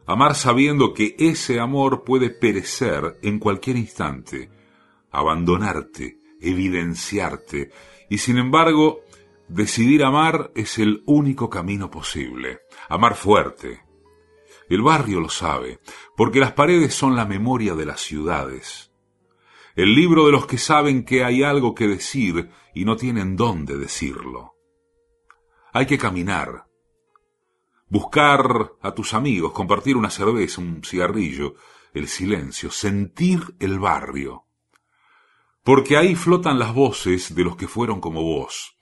Amar 0.07 0.33
sabiendo 0.33 0.95
que 0.95 1.15
ese 1.19 1.59
amor 1.59 2.03
puede 2.03 2.31
perecer 2.31 3.19
en 3.21 3.37
cualquier 3.37 3.77
instante, 3.77 4.49
abandonarte, 5.11 6.17
evidenciarte, 6.41 7.69
y 8.09 8.19
sin 8.19 8.37
embargo, 8.37 9.01
decidir 9.47 10.03
amar 10.03 10.51
es 10.55 10.77
el 10.79 11.03
único 11.05 11.49
camino 11.49 11.89
posible. 11.89 12.61
Amar 12.89 13.15
fuerte. 13.15 13.81
El 14.69 14.81
barrio 14.81 15.19
lo 15.19 15.29
sabe, 15.29 15.79
porque 16.15 16.39
las 16.39 16.53
paredes 16.53 16.93
son 16.93 17.15
la 17.15 17.25
memoria 17.25 17.75
de 17.75 17.85
las 17.85 18.01
ciudades. 18.01 18.91
El 19.75 19.93
libro 19.93 20.25
de 20.25 20.31
los 20.31 20.47
que 20.47 20.57
saben 20.57 21.03
que 21.03 21.23
hay 21.23 21.43
algo 21.43 21.75
que 21.75 21.87
decir 21.87 22.49
y 22.73 22.85
no 22.85 22.95
tienen 22.95 23.35
dónde 23.35 23.77
decirlo. 23.77 24.55
Hay 25.73 25.85
que 25.85 25.97
caminar, 25.97 26.65
buscar 27.89 28.73
a 28.81 28.93
tus 28.93 29.13
amigos, 29.13 29.51
compartir 29.51 29.97
una 29.97 30.09
cerveza, 30.09 30.61
un 30.61 30.81
cigarrillo, 30.83 31.55
el 31.93 32.07
silencio, 32.07 32.71
sentir 32.71 33.55
el 33.59 33.79
barrio. 33.79 34.44
Porque 35.65 35.97
ahí 35.97 36.13
flotan 36.13 36.59
las 36.59 36.75
voces 36.75 37.33
de 37.33 37.43
los 37.43 37.57
que 37.57 37.67
fueron 37.67 37.99
como 37.99 38.21
vos. 38.21 38.77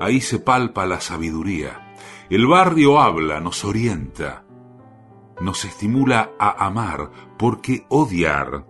Ahí 0.00 0.20
se 0.20 0.38
palpa 0.38 0.86
la 0.86 1.00
sabiduría. 1.00 1.94
El 2.30 2.46
barrio 2.46 3.00
habla, 3.00 3.40
nos 3.40 3.64
orienta, 3.64 4.44
nos 5.40 5.64
estimula 5.64 6.30
a 6.38 6.64
amar, 6.64 7.10
porque 7.36 7.86
odiar, 7.88 8.66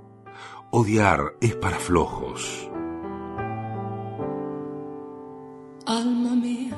odiar 0.71 1.37
es 1.43 1.55
para 1.57 1.79
flojos. 1.79 2.71
Alma 5.85 6.35
mía, 6.37 6.77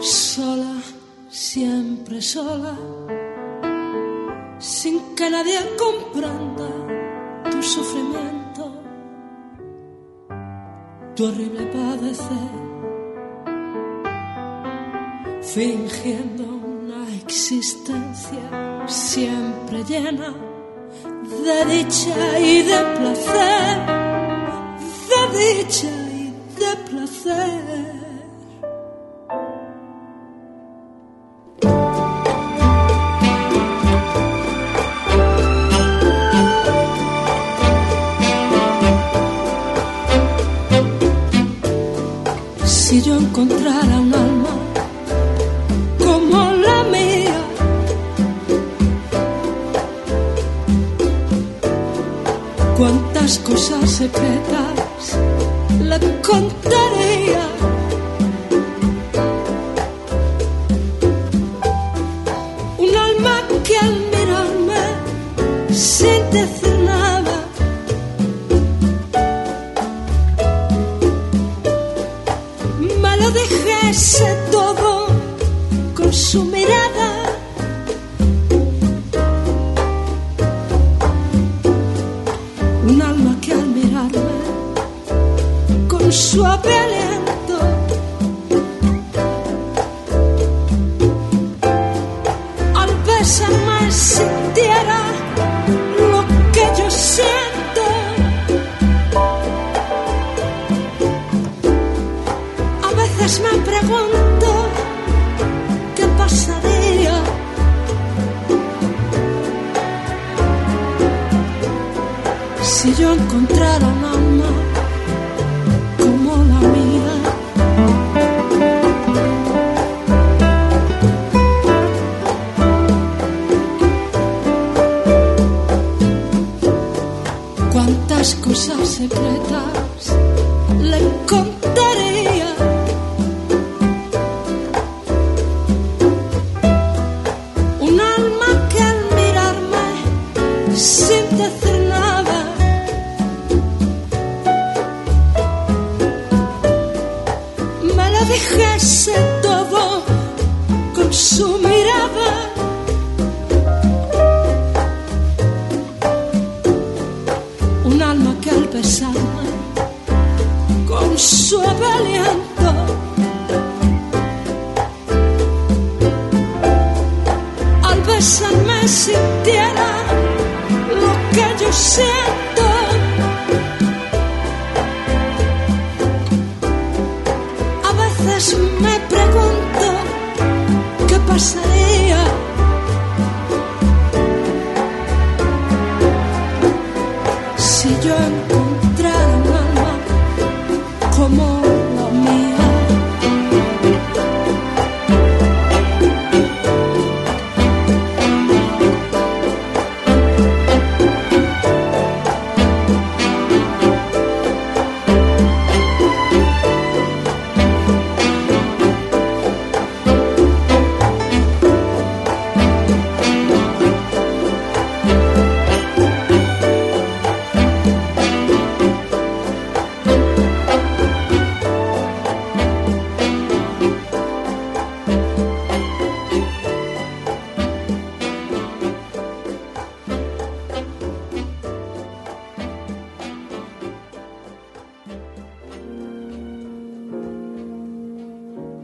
sola, 0.00 0.80
siempre 1.28 2.22
sola, 2.22 2.76
sin 4.58 5.14
que 5.14 5.28
nadie 5.28 5.58
comprenda 5.78 7.50
tu 7.50 7.62
sufrimiento, 7.62 8.31
tu 11.14 11.26
horrible 11.26 11.66
padecer, 11.66 12.50
fingiendo 15.42 16.44
una 16.44 17.14
existencia 17.16 18.86
siempre 18.86 19.84
llena 19.84 20.34
de 21.44 21.64
dicha 21.66 22.38
y 22.38 22.62
de 22.62 22.78
placer, 22.96 23.78
de 25.10 25.38
dicha 25.38 25.88
y 26.12 26.32
de 26.60 26.76
placer. 26.88 28.01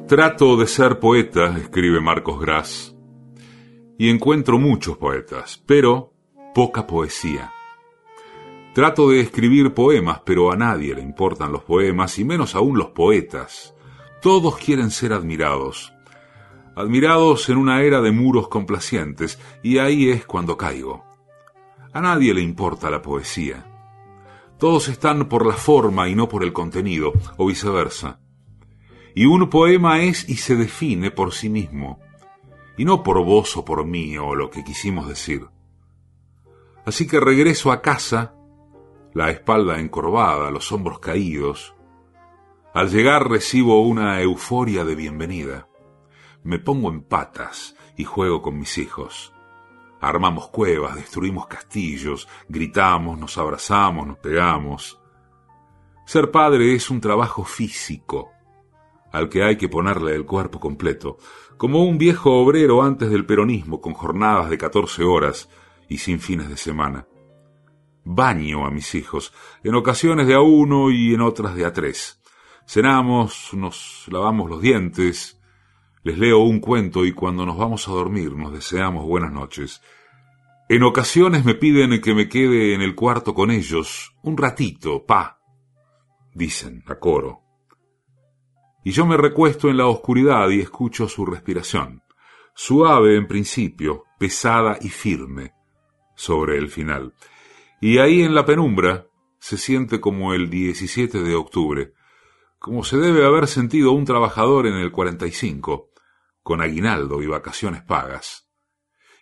Trato 0.08 0.56
de 0.56 0.66
ser 0.66 1.00
poeta, 1.00 1.54
escribe 1.58 2.00
Marcos 2.00 2.40
Gras, 2.40 2.96
y 3.98 4.08
encuentro 4.08 4.58
muchos 4.58 4.96
poetas, 4.96 5.62
pero 5.66 6.14
poca 6.54 6.86
poesía. 6.86 7.52
Trato 8.72 9.10
de 9.10 9.20
escribir 9.20 9.74
poemas, 9.74 10.22
pero 10.24 10.50
a 10.50 10.56
nadie 10.56 10.94
le 10.94 11.02
importan 11.02 11.52
los 11.52 11.62
poemas, 11.62 12.18
y 12.18 12.24
menos 12.24 12.54
aún 12.54 12.78
los 12.78 12.88
poetas. 12.88 13.74
Todos 14.22 14.56
quieren 14.56 14.90
ser 14.90 15.12
admirados. 15.12 15.92
Admirados 16.74 17.46
en 17.50 17.58
una 17.58 17.82
era 17.82 18.00
de 18.00 18.10
muros 18.10 18.48
complacientes, 18.48 19.38
y 19.62 19.76
ahí 19.76 20.08
es 20.08 20.24
cuando 20.24 20.56
caigo. 20.56 21.04
A 21.92 22.00
nadie 22.00 22.32
le 22.32 22.40
importa 22.40 22.88
la 22.88 23.02
poesía. 23.02 23.66
Todos 24.58 24.88
están 24.88 25.28
por 25.28 25.44
la 25.44 25.52
forma 25.52 26.08
y 26.08 26.14
no 26.14 26.30
por 26.30 26.44
el 26.44 26.54
contenido, 26.54 27.12
o 27.36 27.44
viceversa. 27.44 28.20
Y 29.18 29.26
un 29.26 29.50
poema 29.50 30.00
es 30.00 30.28
y 30.28 30.36
se 30.36 30.54
define 30.54 31.10
por 31.10 31.32
sí 31.32 31.48
mismo, 31.48 31.98
y 32.76 32.84
no 32.84 33.02
por 33.02 33.24
vos 33.24 33.56
o 33.56 33.64
por 33.64 33.84
mí 33.84 34.16
o 34.16 34.36
lo 34.36 34.48
que 34.48 34.62
quisimos 34.62 35.08
decir. 35.08 35.44
Así 36.86 37.08
que 37.08 37.18
regreso 37.18 37.72
a 37.72 37.82
casa, 37.82 38.36
la 39.14 39.30
espalda 39.30 39.80
encorvada, 39.80 40.52
los 40.52 40.70
hombros 40.70 41.00
caídos. 41.00 41.74
Al 42.72 42.90
llegar 42.90 43.28
recibo 43.28 43.82
una 43.82 44.20
euforia 44.20 44.84
de 44.84 44.94
bienvenida. 44.94 45.66
Me 46.44 46.60
pongo 46.60 46.88
en 46.88 47.02
patas 47.02 47.74
y 47.96 48.04
juego 48.04 48.40
con 48.40 48.56
mis 48.56 48.78
hijos. 48.78 49.34
Armamos 50.00 50.46
cuevas, 50.50 50.94
destruimos 50.94 51.48
castillos, 51.48 52.28
gritamos, 52.48 53.18
nos 53.18 53.36
abrazamos, 53.36 54.06
nos 54.06 54.18
pegamos. 54.18 55.00
Ser 56.06 56.30
padre 56.30 56.72
es 56.72 56.88
un 56.88 57.00
trabajo 57.00 57.42
físico 57.42 58.37
al 59.18 59.28
que 59.28 59.42
hay 59.42 59.56
que 59.56 59.68
ponerle 59.68 60.14
el 60.14 60.24
cuerpo 60.24 60.60
completo, 60.60 61.18
como 61.56 61.84
un 61.84 61.98
viejo 61.98 62.32
obrero 62.32 62.82
antes 62.82 63.10
del 63.10 63.26
peronismo 63.26 63.80
con 63.80 63.92
jornadas 63.92 64.48
de 64.48 64.56
14 64.56 65.02
horas 65.02 65.50
y 65.88 65.98
sin 65.98 66.20
fines 66.20 66.48
de 66.48 66.56
semana. 66.56 67.06
Baño 68.04 68.64
a 68.64 68.70
mis 68.70 68.94
hijos, 68.94 69.34
en 69.62 69.74
ocasiones 69.74 70.26
de 70.26 70.34
a 70.34 70.40
uno 70.40 70.90
y 70.90 71.14
en 71.14 71.20
otras 71.20 71.54
de 71.54 71.66
a 71.66 71.72
tres. 71.72 72.20
Cenamos, 72.66 73.50
nos 73.54 74.06
lavamos 74.08 74.48
los 74.48 74.62
dientes, 74.62 75.40
les 76.04 76.18
leo 76.18 76.38
un 76.38 76.60
cuento 76.60 77.04
y 77.04 77.12
cuando 77.12 77.44
nos 77.44 77.58
vamos 77.58 77.88
a 77.88 77.92
dormir 77.92 78.32
nos 78.32 78.52
deseamos 78.52 79.04
buenas 79.04 79.32
noches. 79.32 79.82
En 80.68 80.82
ocasiones 80.84 81.44
me 81.44 81.54
piden 81.54 82.00
que 82.00 82.14
me 82.14 82.28
quede 82.28 82.74
en 82.74 82.82
el 82.82 82.94
cuarto 82.94 83.34
con 83.34 83.50
ellos 83.50 84.14
un 84.22 84.36
ratito, 84.36 85.04
pa. 85.04 85.40
Dicen 86.34 86.84
a 86.86 86.98
coro 86.98 87.47
y 88.88 88.92
yo 88.92 89.04
me 89.04 89.18
recuesto 89.18 89.68
en 89.68 89.76
la 89.76 89.86
oscuridad 89.86 90.48
y 90.48 90.62
escucho 90.62 91.10
su 91.10 91.26
respiración, 91.26 92.02
suave 92.54 93.16
en 93.16 93.26
principio, 93.26 94.04
pesada 94.18 94.78
y 94.80 94.88
firme 94.88 95.52
sobre 96.16 96.56
el 96.56 96.70
final. 96.70 97.12
Y 97.82 97.98
ahí 97.98 98.22
en 98.22 98.34
la 98.34 98.46
penumbra 98.46 99.06
se 99.38 99.58
siente 99.58 100.00
como 100.00 100.32
el 100.32 100.48
17 100.48 101.22
de 101.22 101.34
octubre, 101.34 101.92
como 102.58 102.82
se 102.82 102.96
debe 102.96 103.26
haber 103.26 103.46
sentido 103.46 103.92
un 103.92 104.06
trabajador 104.06 104.66
en 104.66 104.76
el 104.76 104.90
45, 104.90 105.90
con 106.42 106.62
aguinaldo 106.62 107.20
y 107.20 107.26
vacaciones 107.26 107.82
pagas. 107.82 108.48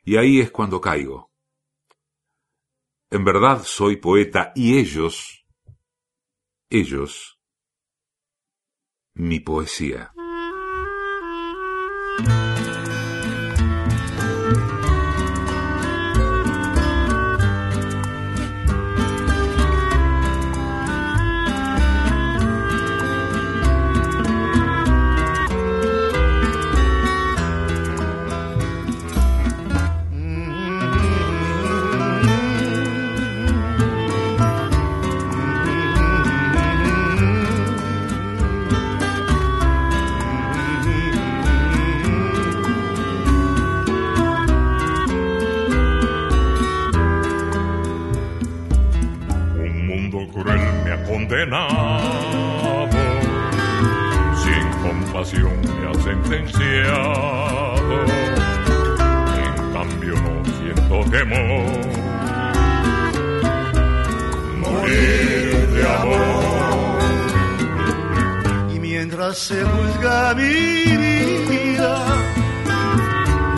Y 0.05 0.17
ahí 0.17 0.39
es 0.39 0.53
cuando 0.53 0.81
caigo. 0.81 1.33
En 3.11 3.25
verdad 3.25 3.65
soy 3.65 3.97
poeta 3.97 4.53
y 4.55 4.79
ellos, 4.79 5.45
ellos, 6.71 7.36
mi 9.17 9.41
poesía. 9.41 10.13
Se 69.35 69.63
juzga 69.65 70.35
mi 70.35 70.43
vida, 70.45 72.07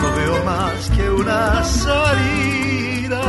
no 0.01 0.15
veo 0.15 0.43
más 0.43 0.89
que 0.89 1.09
una 1.11 1.63
salida 1.63 3.21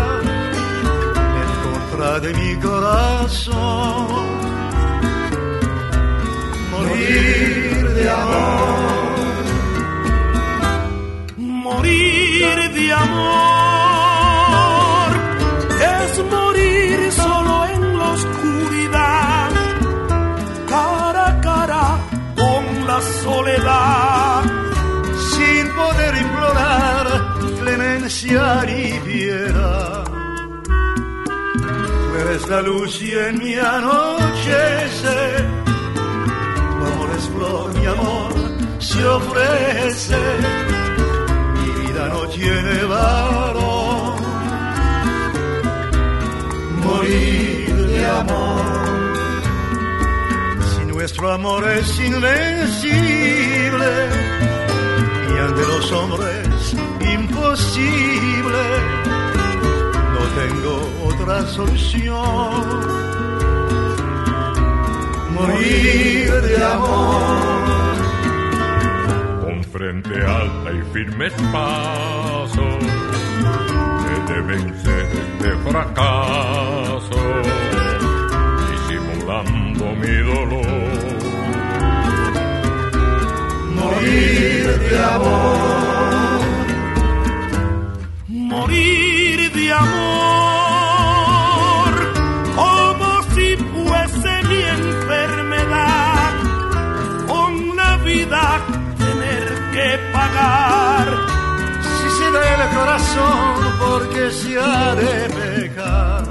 en 1.42 1.50
contra 1.64 2.20
de 2.20 2.32
mi 2.34 2.56
corazón. 2.56 4.06
Morir 6.70 7.88
de 7.94 8.10
amor, 8.10 9.44
Morir 11.36 12.72
de 12.72 12.92
amor 12.92 13.69
piedad. 29.04 30.04
Tú 31.54 32.16
eres 32.20 32.48
la 32.48 32.62
luz 32.62 33.00
y 33.02 33.12
en 33.12 33.38
mi 33.38 33.54
anochece, 33.54 35.18
tu 35.64 36.86
amor 36.86 37.10
es 37.16 37.30
mi 37.78 37.86
amor 37.86 38.40
se 38.80 39.06
ofrece, 39.06 40.18
mi 41.54 41.70
vida 41.82 42.08
no 42.08 42.28
tiene 42.28 42.84
valor. 42.84 44.20
Morir 46.84 47.74
de 47.74 48.06
amor, 48.06 48.62
si 50.70 50.84
nuestro 50.86 51.32
amor 51.32 51.68
es 51.68 52.00
invencible 52.00 53.92
y 55.28 55.38
ante 55.38 55.66
los 55.66 55.92
hombres 55.92 56.49
imposible. 57.40 58.64
No 60.14 60.22
tengo 60.40 60.74
otra 61.08 61.46
solución. 61.46 62.60
Morir 65.34 66.30
de 66.42 66.64
amor. 66.64 67.96
Con 69.42 69.64
frente 69.64 70.14
alta 70.24 70.72
y 70.72 70.82
firmes 70.92 71.32
pasos, 71.52 72.84
he 74.06 74.32
de 74.32 74.40
vencer 74.42 75.06
este 75.24 75.50
fracaso, 75.70 77.20
disimulando 78.70 79.84
mi 79.96 80.16
dolor. 80.32 80.64
Morir 83.74 84.78
de 84.78 85.04
amor. 85.04 86.09
Si 102.30 102.36
se 102.36 102.38
da 102.38 102.64
el 102.64 102.70
corazón 102.76 103.54
porque 103.80 104.30
se 104.30 104.58
ha 104.58 104.94
de 104.94 105.28
pecar. 105.40 106.22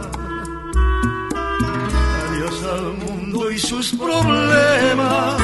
Adiós 2.30 2.64
al 2.74 2.88
mundo 3.04 3.52
y 3.52 3.60
sus 3.60 3.92
problemas. 3.94 5.42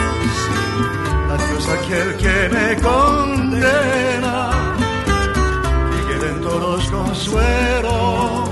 Adiós 1.34 1.70
aquel 1.78 2.16
que 2.18 2.50
me 2.56 2.68
condena. 2.82 4.36
Que 5.92 6.00
queden 6.08 6.38
todos 6.42 6.90
consuelos. 6.90 8.50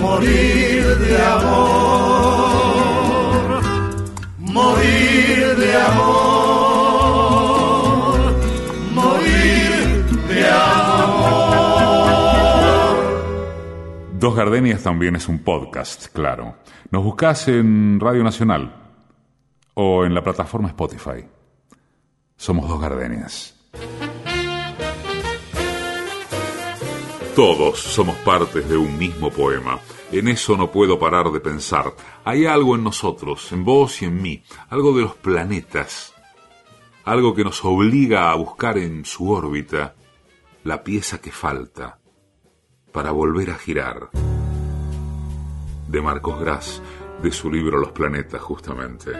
Morir 0.00 0.84
de 0.98 1.22
amor. 1.34 2.70
Morir 4.38 5.56
de 5.56 5.76
amor. 5.76 6.39
Dos 14.20 14.36
Gardenias 14.36 14.82
también 14.82 15.16
es 15.16 15.28
un 15.28 15.38
podcast, 15.38 16.08
claro. 16.12 16.56
Nos 16.90 17.02
buscás 17.02 17.48
en 17.48 17.98
Radio 17.98 18.22
Nacional 18.22 18.70
o 19.72 20.04
en 20.04 20.12
la 20.12 20.22
plataforma 20.22 20.68
Spotify. 20.68 21.24
Somos 22.36 22.68
Dos 22.68 22.82
Gardenias. 22.82 23.58
Todos 27.34 27.78
somos 27.78 28.14
partes 28.16 28.68
de 28.68 28.76
un 28.76 28.98
mismo 28.98 29.30
poema. 29.30 29.78
En 30.12 30.28
eso 30.28 30.54
no 30.54 30.70
puedo 30.70 30.98
parar 30.98 31.30
de 31.30 31.40
pensar. 31.40 31.94
Hay 32.22 32.44
algo 32.44 32.74
en 32.74 32.84
nosotros, 32.84 33.50
en 33.52 33.64
vos 33.64 34.02
y 34.02 34.04
en 34.04 34.20
mí, 34.20 34.42
algo 34.68 34.94
de 34.94 35.00
los 35.00 35.14
planetas, 35.14 36.12
algo 37.06 37.34
que 37.34 37.44
nos 37.44 37.64
obliga 37.64 38.30
a 38.30 38.34
buscar 38.34 38.76
en 38.76 39.06
su 39.06 39.30
órbita 39.30 39.94
la 40.62 40.84
pieza 40.84 41.22
que 41.22 41.30
falta 41.30 41.99
para 42.92 43.10
volver 43.10 43.50
a 43.50 43.54
girar. 43.54 44.10
De 45.88 46.00
Marcos 46.00 46.40
Gras, 46.40 46.82
de 47.22 47.32
su 47.32 47.50
libro 47.50 47.78
Los 47.78 47.92
planetas, 47.92 48.40
justamente. 48.40 49.12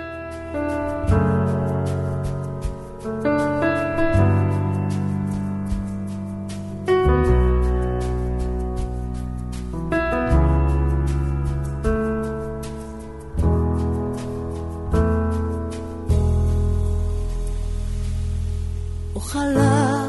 Ojalá 19.15 20.09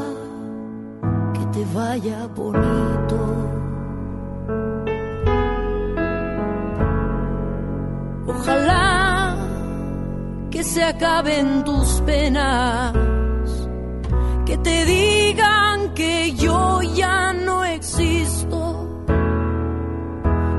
que 1.34 1.44
te 1.46 1.64
vaya 1.74 2.26
bonito. 2.34 3.31
Que 10.62 10.68
se 10.68 10.84
acaben 10.84 11.64
tus 11.64 12.00
penas, 12.02 12.92
que 14.46 14.56
te 14.58 14.84
digan 14.84 15.92
que 15.92 16.34
yo 16.34 16.80
ya 16.82 17.32
no 17.32 17.64
existo 17.64 19.04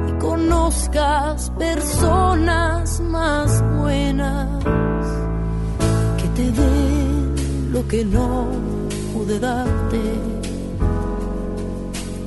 y 0.09 0.11
conozcas 0.19 1.49
personas 1.57 2.99
más 2.99 3.63
buenas 3.77 4.63
que 6.17 6.27
te 6.35 6.51
den 6.51 7.71
lo 7.71 7.87
que 7.87 8.03
no 8.03 8.47
pude 9.13 9.39
darte. 9.39 10.01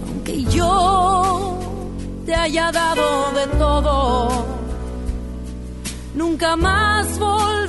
Aunque 0.09 0.45
yo 0.45 1.59
te 2.25 2.35
haya 2.35 2.73
dado 2.73 3.33
de 3.33 3.47
todo, 3.59 4.47
nunca 6.15 6.57
más 6.57 7.19
volveré 7.19 7.66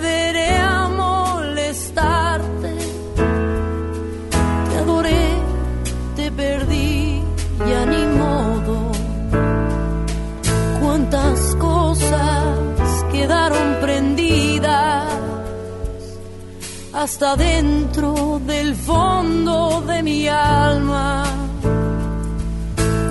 hasta 17.07 17.37
dentro 17.37 18.41
del 18.45 18.75
fondo 18.75 19.81
de 19.87 20.03
mi 20.03 20.27
alma. 20.27 21.23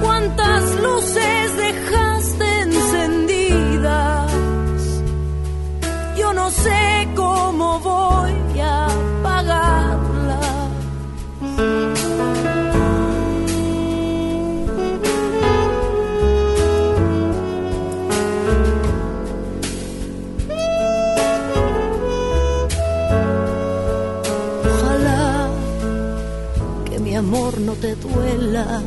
Cuántas 0.03 0.62
luces 0.82 1.57
dejaste 1.57 2.61
encendidas. 2.61 4.32
Yo 6.18 6.34
no 6.34 6.51
sé 6.51 6.95
te 27.81 27.95
duela. 27.97 28.83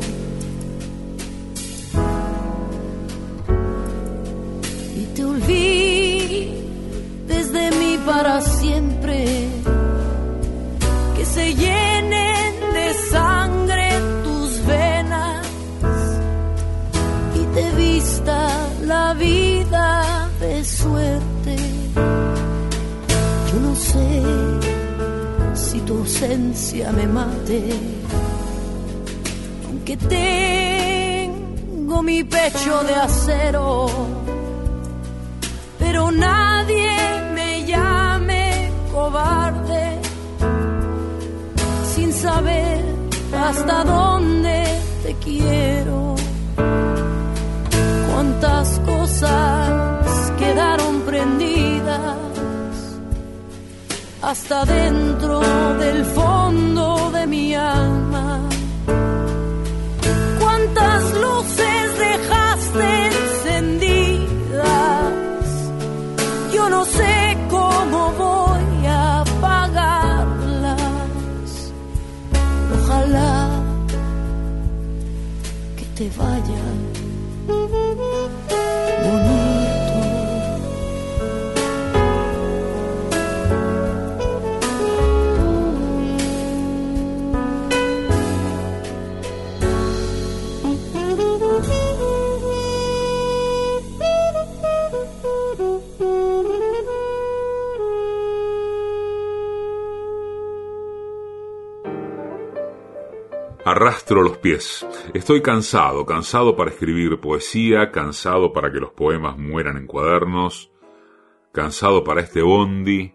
Y 4.96 5.04
te 5.14 5.24
olvides 5.24 6.56
de 7.52 7.70
mí 7.78 7.98
para 8.04 8.40
siempre. 8.40 9.48
Que 11.16 11.24
se 11.24 11.54
llenen 11.54 12.54
de 12.74 12.94
sangre 13.10 13.90
tus 14.24 14.66
venas 14.66 15.46
y 17.34 17.44
te 17.54 17.70
vista 17.76 18.48
la 18.86 19.14
vida 19.14 20.28
de 20.40 20.64
suerte. 20.64 21.56
Yo 23.52 23.60
no 23.60 23.74
sé 23.74 24.22
si 25.54 25.80
tu 25.80 25.98
ausencia 25.98 26.92
me 26.92 27.06
mate, 27.06 27.62
aunque 29.90 29.96
tengo 31.76 32.02
mi 32.02 32.22
pecho 32.24 32.82
de 32.84 32.94
acero, 32.94 33.86
pero 35.78 36.10
nadie 36.12 36.92
me 37.34 37.64
llame 37.64 38.70
cobarde 38.92 40.00
sin 41.94 42.12
saber 42.12 42.84
hasta 43.36 43.84
dónde 43.84 44.64
te 45.02 45.14
quiero. 45.14 46.14
Cuántas 48.12 48.80
cosas 48.80 50.32
quedaron 50.38 51.00
prendidas 51.02 52.16
hasta 54.22 54.64
dentro 54.66 55.40
del 55.78 56.04
fondo 56.04 57.10
de 57.10 57.26
mi 57.26 57.54
alma. 57.54 58.09
Cuántas 60.74 61.12
luces 61.14 61.98
dejaste 61.98 63.09
Arrastro 103.80 104.20
los 104.20 104.36
pies. 104.36 104.86
Estoy 105.14 105.40
cansado, 105.40 106.04
cansado 106.04 106.54
para 106.54 106.70
escribir 106.70 107.18
poesía, 107.18 107.90
cansado 107.90 108.52
para 108.52 108.70
que 108.70 108.78
los 108.78 108.90
poemas 108.90 109.38
mueran 109.38 109.78
en 109.78 109.86
cuadernos, 109.86 110.70
cansado 111.50 112.04
para 112.04 112.20
este 112.20 112.42
bondi, 112.42 113.14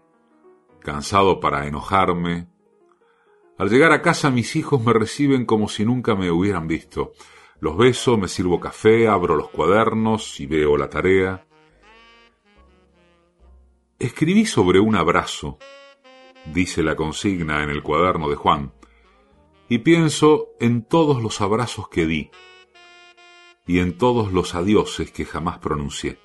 cansado 0.80 1.38
para 1.38 1.68
enojarme. 1.68 2.48
Al 3.56 3.70
llegar 3.70 3.92
a 3.92 4.02
casa 4.02 4.32
mis 4.32 4.56
hijos 4.56 4.84
me 4.84 4.92
reciben 4.92 5.46
como 5.46 5.68
si 5.68 5.84
nunca 5.84 6.16
me 6.16 6.32
hubieran 6.32 6.66
visto. 6.66 7.12
Los 7.60 7.76
beso, 7.76 8.16
me 8.16 8.26
sirvo 8.26 8.58
café, 8.58 9.06
abro 9.06 9.36
los 9.36 9.50
cuadernos 9.50 10.40
y 10.40 10.46
veo 10.46 10.76
la 10.76 10.90
tarea. 10.90 11.46
Escribí 14.00 14.46
sobre 14.46 14.80
un 14.80 14.96
abrazo, 14.96 15.58
dice 16.52 16.82
la 16.82 16.96
consigna 16.96 17.62
en 17.62 17.70
el 17.70 17.84
cuaderno 17.84 18.28
de 18.28 18.34
Juan 18.34 18.72
y 19.68 19.78
pienso 19.78 20.48
en 20.60 20.82
todos 20.82 21.22
los 21.22 21.40
abrazos 21.40 21.88
que 21.88 22.06
di 22.06 22.30
y 23.66 23.80
en 23.80 23.98
todos 23.98 24.32
los 24.32 24.54
adioses 24.54 25.10
que 25.10 25.24
jamás 25.24 25.58
pronuncié. 25.58 26.18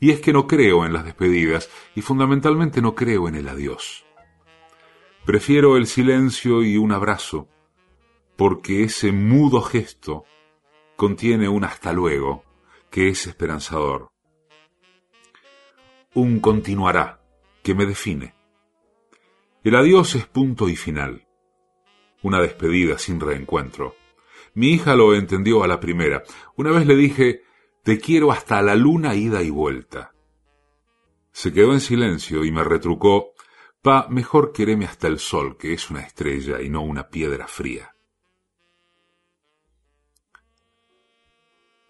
Y 0.00 0.10
es 0.10 0.20
que 0.20 0.32
no 0.32 0.46
creo 0.46 0.84
en 0.84 0.92
las 0.92 1.04
despedidas 1.04 1.70
y 1.94 2.02
fundamentalmente 2.02 2.82
no 2.82 2.94
creo 2.94 3.28
en 3.28 3.36
el 3.36 3.48
adiós. 3.48 4.04
Prefiero 5.24 5.76
el 5.76 5.86
silencio 5.86 6.62
y 6.62 6.76
un 6.76 6.92
abrazo, 6.92 7.48
porque 8.36 8.82
ese 8.82 9.12
mudo 9.12 9.62
gesto 9.62 10.24
contiene 10.96 11.48
un 11.48 11.64
hasta 11.64 11.92
luego 11.92 12.44
que 12.90 13.08
es 13.08 13.26
esperanzador. 13.26 14.08
Un 16.14 16.40
continuará 16.40 17.22
que 17.62 17.74
me 17.74 17.86
define. 17.86 18.34
El 19.64 19.74
adiós 19.76 20.14
es 20.14 20.26
punto 20.26 20.68
y 20.68 20.76
final 20.76 21.25
una 22.26 22.40
despedida 22.40 22.98
sin 22.98 23.20
reencuentro. 23.20 23.94
Mi 24.54 24.70
hija 24.70 24.96
lo 24.96 25.14
entendió 25.14 25.62
a 25.62 25.68
la 25.68 25.78
primera. 25.78 26.24
Una 26.56 26.72
vez 26.72 26.86
le 26.86 26.96
dije, 26.96 27.42
te 27.84 28.00
quiero 28.00 28.32
hasta 28.32 28.60
la 28.62 28.74
luna 28.74 29.14
ida 29.14 29.42
y 29.44 29.50
vuelta. 29.50 30.12
Se 31.30 31.52
quedó 31.52 31.72
en 31.72 31.80
silencio 31.80 32.44
y 32.44 32.50
me 32.50 32.64
retrucó, 32.64 33.32
pa, 33.80 34.08
mejor 34.10 34.52
quereme 34.52 34.86
hasta 34.86 35.06
el 35.06 35.20
sol, 35.20 35.56
que 35.56 35.72
es 35.72 35.88
una 35.88 36.00
estrella 36.00 36.60
y 36.60 36.68
no 36.68 36.82
una 36.82 37.08
piedra 37.08 37.46
fría. 37.46 37.94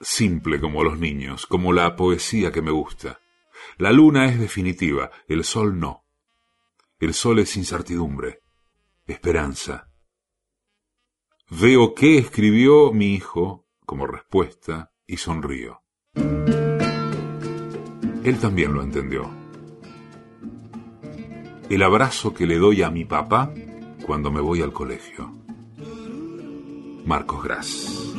Simple 0.01 0.61
como 0.61 0.85
los 0.85 0.99
niños, 0.99 1.47
como 1.47 1.73
la 1.73 1.97
poesía 1.97 2.53
que 2.53 2.61
me 2.61 2.73
gusta. 2.73 3.21
La 3.79 3.91
luna 3.91 4.27
es 4.27 4.39
definitiva, 4.39 5.11
el 5.29 5.45
sol 5.45 5.81
no. 5.81 6.05
El 7.01 7.15
sol 7.15 7.39
es 7.39 7.57
incertidumbre, 7.57 8.41
esperanza, 9.07 9.89
Veo 11.49 11.95
qué 11.95 12.19
escribió 12.19 12.91
mi 12.93 13.15
hijo 13.15 13.65
como 13.85 14.09
respuesta 14.09 14.91
y 15.07 15.19
sonrío. 15.19 15.81
Él 18.25 18.39
también 18.41 18.75
lo 18.75 18.83
entendió. 18.83 19.31
El 21.71 21.85
abrazo 21.85 22.35
que 22.35 22.49
le 22.49 22.59
doy 22.59 22.83
a 22.83 22.91
mi 22.91 23.05
papá 23.05 23.55
cuando 24.05 24.33
me 24.33 24.41
voy 24.41 24.61
al 24.61 24.73
colegio. 24.73 25.33
Marcos 27.05 27.45
Gras. 27.45 28.13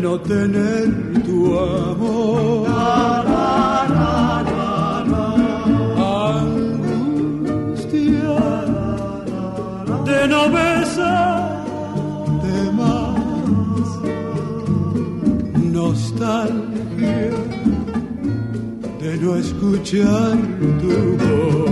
No 0.00 0.20
tener 0.20 1.22
tu 1.24 1.58
amor. 1.58 2.68
Angustia 6.68 7.88
de 10.04 10.28
no 10.28 10.42
besarte 10.50 11.36
más. 12.78 13.88
Nostalgia 15.72 17.30
de 19.00 19.16
no 19.22 19.36
escuchar 19.36 20.36
tu 20.80 20.94
voz. 21.22 21.67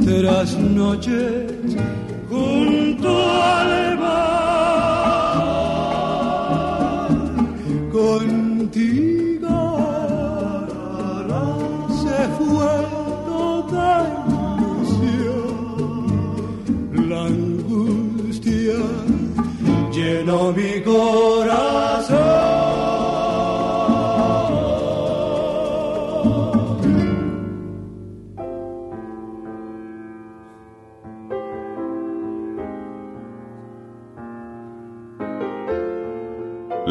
nuestras 0.00 0.48
noches 0.58 1.55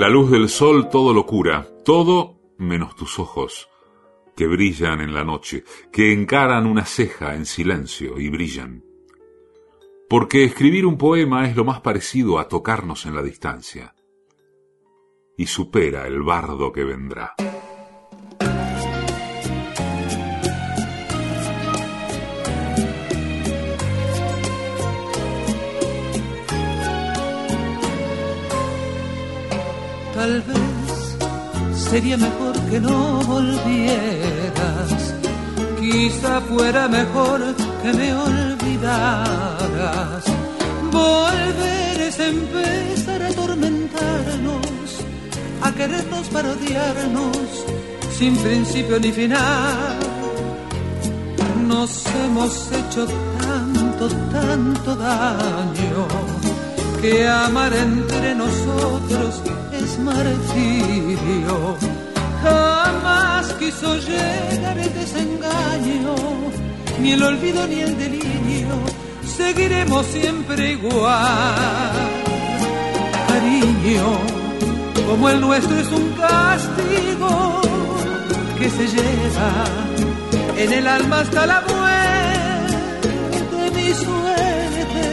La 0.05 0.11
luz 0.11 0.29
del 0.29 0.49
sol 0.49 0.89
todo 0.89 1.15
lo 1.15 1.25
cura, 1.25 1.67
todo 1.83 2.37
menos 2.59 2.95
tus 2.95 3.17
ojos, 3.17 3.69
que 4.35 4.45
brillan 4.45 5.01
en 5.01 5.15
la 5.15 5.23
noche, 5.23 5.63
que 5.91 6.13
encaran 6.13 6.67
una 6.67 6.85
ceja 6.85 7.33
en 7.33 7.47
silencio 7.47 8.19
y 8.19 8.29
brillan. 8.29 8.85
Porque 10.07 10.43
escribir 10.43 10.85
un 10.85 10.99
poema 10.99 11.49
es 11.49 11.55
lo 11.55 11.65
más 11.65 11.81
parecido 11.81 12.37
a 12.37 12.47
tocarnos 12.47 13.07
en 13.07 13.15
la 13.15 13.23
distancia, 13.23 13.95
y 15.37 15.47
supera 15.47 16.05
el 16.05 16.21
bardo 16.21 16.71
que 16.71 16.83
vendrá. 16.83 17.33
Tal 30.15 30.41
vez 30.43 31.17
sería 31.89 32.15
mejor 32.15 32.53
que 32.69 32.79
no 32.79 33.19
volvieras. 33.23 35.13
Quizá 35.77 36.39
fuera 36.41 36.87
mejor 36.87 37.41
que 37.83 37.91
me 37.93 38.15
olvidaras. 38.15 38.63
Volver 40.89 42.01
es 42.01 42.17
empezar 42.17 43.21
a 43.23 43.27
atormentarnos, 43.27 45.03
a 45.61 45.71
querernos 45.73 46.27
para 46.29 46.51
odiarnos, 46.51 47.65
sin 48.17 48.37
principio 48.37 48.97
ni 49.01 49.11
final. 49.11 49.99
Nos 51.67 52.05
hemos 52.23 52.71
hecho 52.71 53.05
tanto, 53.41 54.07
tanto 54.31 54.95
daño 54.95 56.07
que 57.01 57.27
amar 57.27 57.73
entre 57.73 58.33
nosotros 58.35 59.41
martirio. 59.99 61.77
Jamás 62.43 63.53
quiso 63.53 63.97
llegar 63.97 64.77
el 64.77 64.93
desengaño, 64.93 66.15
ni 67.01 67.11
el 67.13 67.23
olvido 67.23 67.67
ni 67.67 67.79
el 67.81 67.97
delirio. 67.97 68.75
Seguiremos 69.37 70.05
siempre 70.07 70.73
igual. 70.73 71.91
Cariño, 73.27 74.07
como 75.07 75.29
el 75.29 75.41
nuestro 75.41 75.77
es 75.77 75.91
un 75.91 76.09
castigo 76.13 77.61
que 78.59 78.69
se 78.69 78.87
lleva 78.87 79.51
en 80.57 80.73
el 80.73 80.87
alma 80.87 81.19
hasta 81.21 81.45
la 81.45 81.61
muerte. 81.61 81.75
Mi 83.75 83.93
suerte 83.93 85.05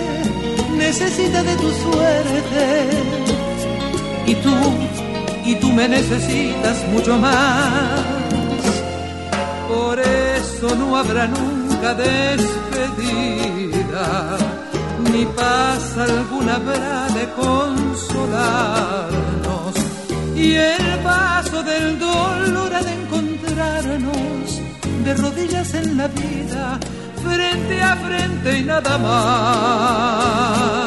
necesita 0.77 1.43
de 1.43 1.57
tu 1.57 1.71
suerte 1.71 3.32
y 4.27 4.35
tú, 4.37 4.55
y 5.45 5.57
tú 5.57 5.73
me 5.73 5.89
necesitas 5.89 6.87
mucho 6.93 7.19
más. 7.19 8.01
Por 9.69 9.99
eso 10.01 10.75
no 10.77 10.97
habrá 10.97 11.27
nunca 11.27 11.93
despedida, 11.95 12.47
ni 15.13 15.27
paz 15.27 15.99
alguna 15.99 16.55
habrá 16.57 17.07
de 17.19 17.29
consolarnos. 17.43 19.75
Y 20.37 20.55
el 20.55 20.99
paso 21.03 21.63
del 21.63 21.99
dolor 21.99 22.75
ha 22.75 22.83
de 22.83 22.93
encontrarnos 22.93 24.61
de 25.05 25.15
rodillas 25.15 25.75
en 25.75 25.97
la 25.97 26.09
vida, 26.09 26.79
frente 27.25 27.83
a 27.83 27.97
frente 27.97 28.59
y 28.59 28.65
nada 28.65 28.99
más. 28.99 30.82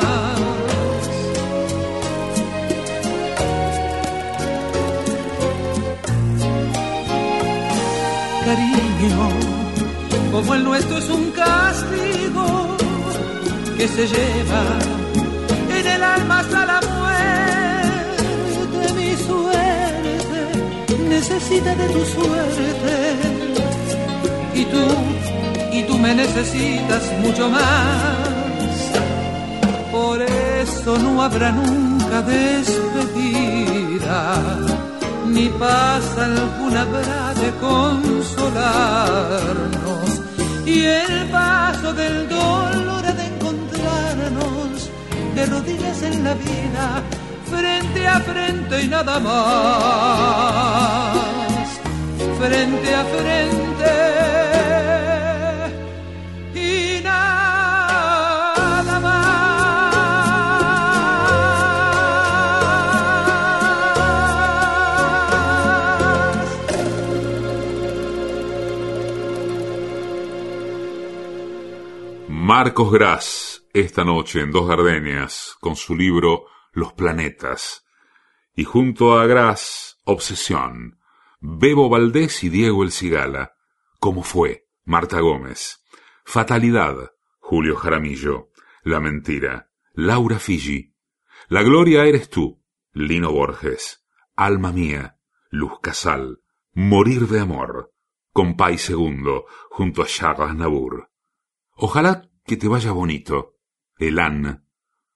Como 10.31 10.53
el 10.53 10.63
nuestro 10.63 10.97
es 10.97 11.09
un 11.09 11.31
castigo 11.31 12.77
que 13.77 13.87
se 13.87 14.07
lleva 14.07 14.63
en 15.77 15.87
el 15.87 16.03
alma 16.03 16.39
hasta 16.39 16.65
la 16.65 16.81
muerte. 16.81 18.23
Mi 18.97 19.15
suerte 19.15 20.41
necesita 21.09 21.75
de 21.75 21.87
tu 21.87 22.05
suerte 22.05 23.15
y 24.55 24.65
tú, 24.65 24.85
y 25.71 25.83
tú 25.83 25.97
me 25.97 26.15
necesitas 26.15 27.03
mucho 27.23 27.49
más. 27.49 27.63
por 29.91 30.21
eso 30.21 30.97
no 30.97 31.21
habrá 31.21 31.51
nunca 31.51 32.21
despedida, 32.21 34.17
ni 35.25 35.49
pasa 35.49 36.25
alguna 36.25 36.81
habrá 36.81 37.33
de 37.33 37.51
consolarnos. 37.59 38.61
Y 40.65 40.85
el 40.85 41.29
paso 41.31 41.93
del 41.93 42.27
dolor 42.29 43.05
ha 43.05 43.13
de 43.13 43.25
encontrarnos 43.25 44.89
de 45.35 45.45
rodillas 45.45 46.01
en 46.01 46.23
la 46.23 46.33
vida, 46.33 47.03
frente 47.49 48.07
a 48.07 48.19
frente 48.21 48.81
y 48.83 48.87
nada 48.87 49.19
más, 49.19 50.09
frente 52.39 52.95
a 52.95 53.03
frente 53.03 53.74
Marcos 72.47 72.91
Gras, 72.91 73.65
esta 73.73 74.03
noche 74.03 74.39
en 74.41 74.51
Dos 74.51 74.67
Gardenias, 74.67 75.57
con 75.59 75.75
su 75.75 75.95
libro 75.95 76.45
Los 76.73 76.93
Planetas. 76.93 77.87
Y 78.53 78.65
junto 78.65 79.17
a 79.17 79.25
Gras, 79.25 79.99
Obsesión. 80.03 80.99
Bebo 81.39 81.89
Valdés 81.89 82.43
y 82.43 82.49
Diego 82.49 82.83
El 82.83 82.91
Cigala. 82.91 83.55
¿Cómo 83.99 84.21
fue? 84.21 84.67
Marta 84.83 85.21
Gómez. 85.21 85.83
Fatalidad. 86.23 87.13
Julio 87.39 87.77
Jaramillo. 87.77 88.51
La 88.83 88.99
mentira. 88.99 89.71
Laura 89.93 90.37
Figi. 90.37 90.93
La 91.47 91.63
gloria 91.63 92.05
eres 92.05 92.29
tú. 92.29 92.63
Lino 92.91 93.31
Borges. 93.31 94.05
Alma 94.35 94.71
mía. 94.71 95.17
Luz 95.49 95.79
Casal. 95.81 96.43
Morir 96.73 97.27
de 97.27 97.39
amor. 97.39 97.91
Compay 98.33 98.77
segundo, 98.77 99.47
junto 99.71 100.03
a 100.03 100.05
Charles 100.05 100.53
Nabur. 100.53 101.09
Ojalá 101.77 102.29
que 102.45 102.57
te 102.57 102.67
vaya 102.67 102.91
bonito. 102.91 103.57
Elán, 103.97 104.67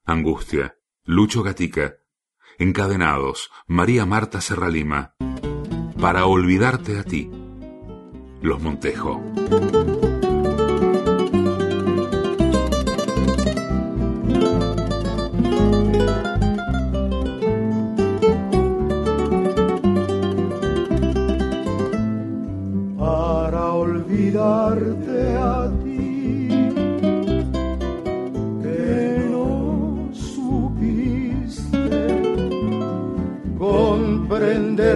Angustia, 0.04 0.78
Lucho 1.04 1.44
Gatica, 1.44 1.98
Encadenados, 2.58 3.52
María 3.68 4.06
Marta 4.06 4.42
Serralima. 4.42 5.16
Para 6.00 6.26
olvidarte 6.26 6.98
a 6.98 7.04
ti. 7.04 7.30
Los 8.42 8.62
Montejo. 8.62 9.22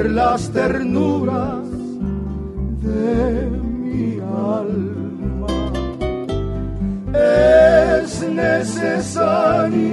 Las 0.09 0.49
ternuras 0.49 1.69
de 2.81 3.49
mi 3.49 4.19
alma. 4.19 5.47
Es 7.13 8.21
necesario 8.21 9.92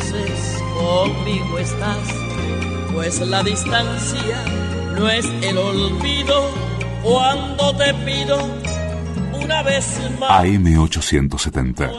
conmigo 0.81 1.59
estás, 1.59 2.07
pues 2.93 3.19
la 3.21 3.43
distancia 3.43 4.43
no 4.97 5.09
es 5.09 5.25
el 5.41 5.57
olvido 5.57 6.49
cuando 7.03 7.75
te 7.75 7.93
pido 8.05 8.37
una 9.33 9.63
vez 9.63 9.99
más. 10.19 10.43
AM870. 10.43 11.89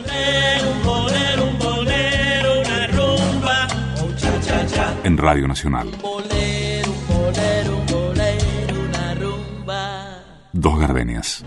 En 5.05 5.19
Radio 5.19 5.49
Nacional. 5.49 5.89
Bolero, 6.01 6.93
bolero, 7.09 7.77
bolero, 7.91 8.81
una 8.89 9.15
rumba. 9.15 10.23
Dos 10.53 10.79
gardenias. 10.79 11.45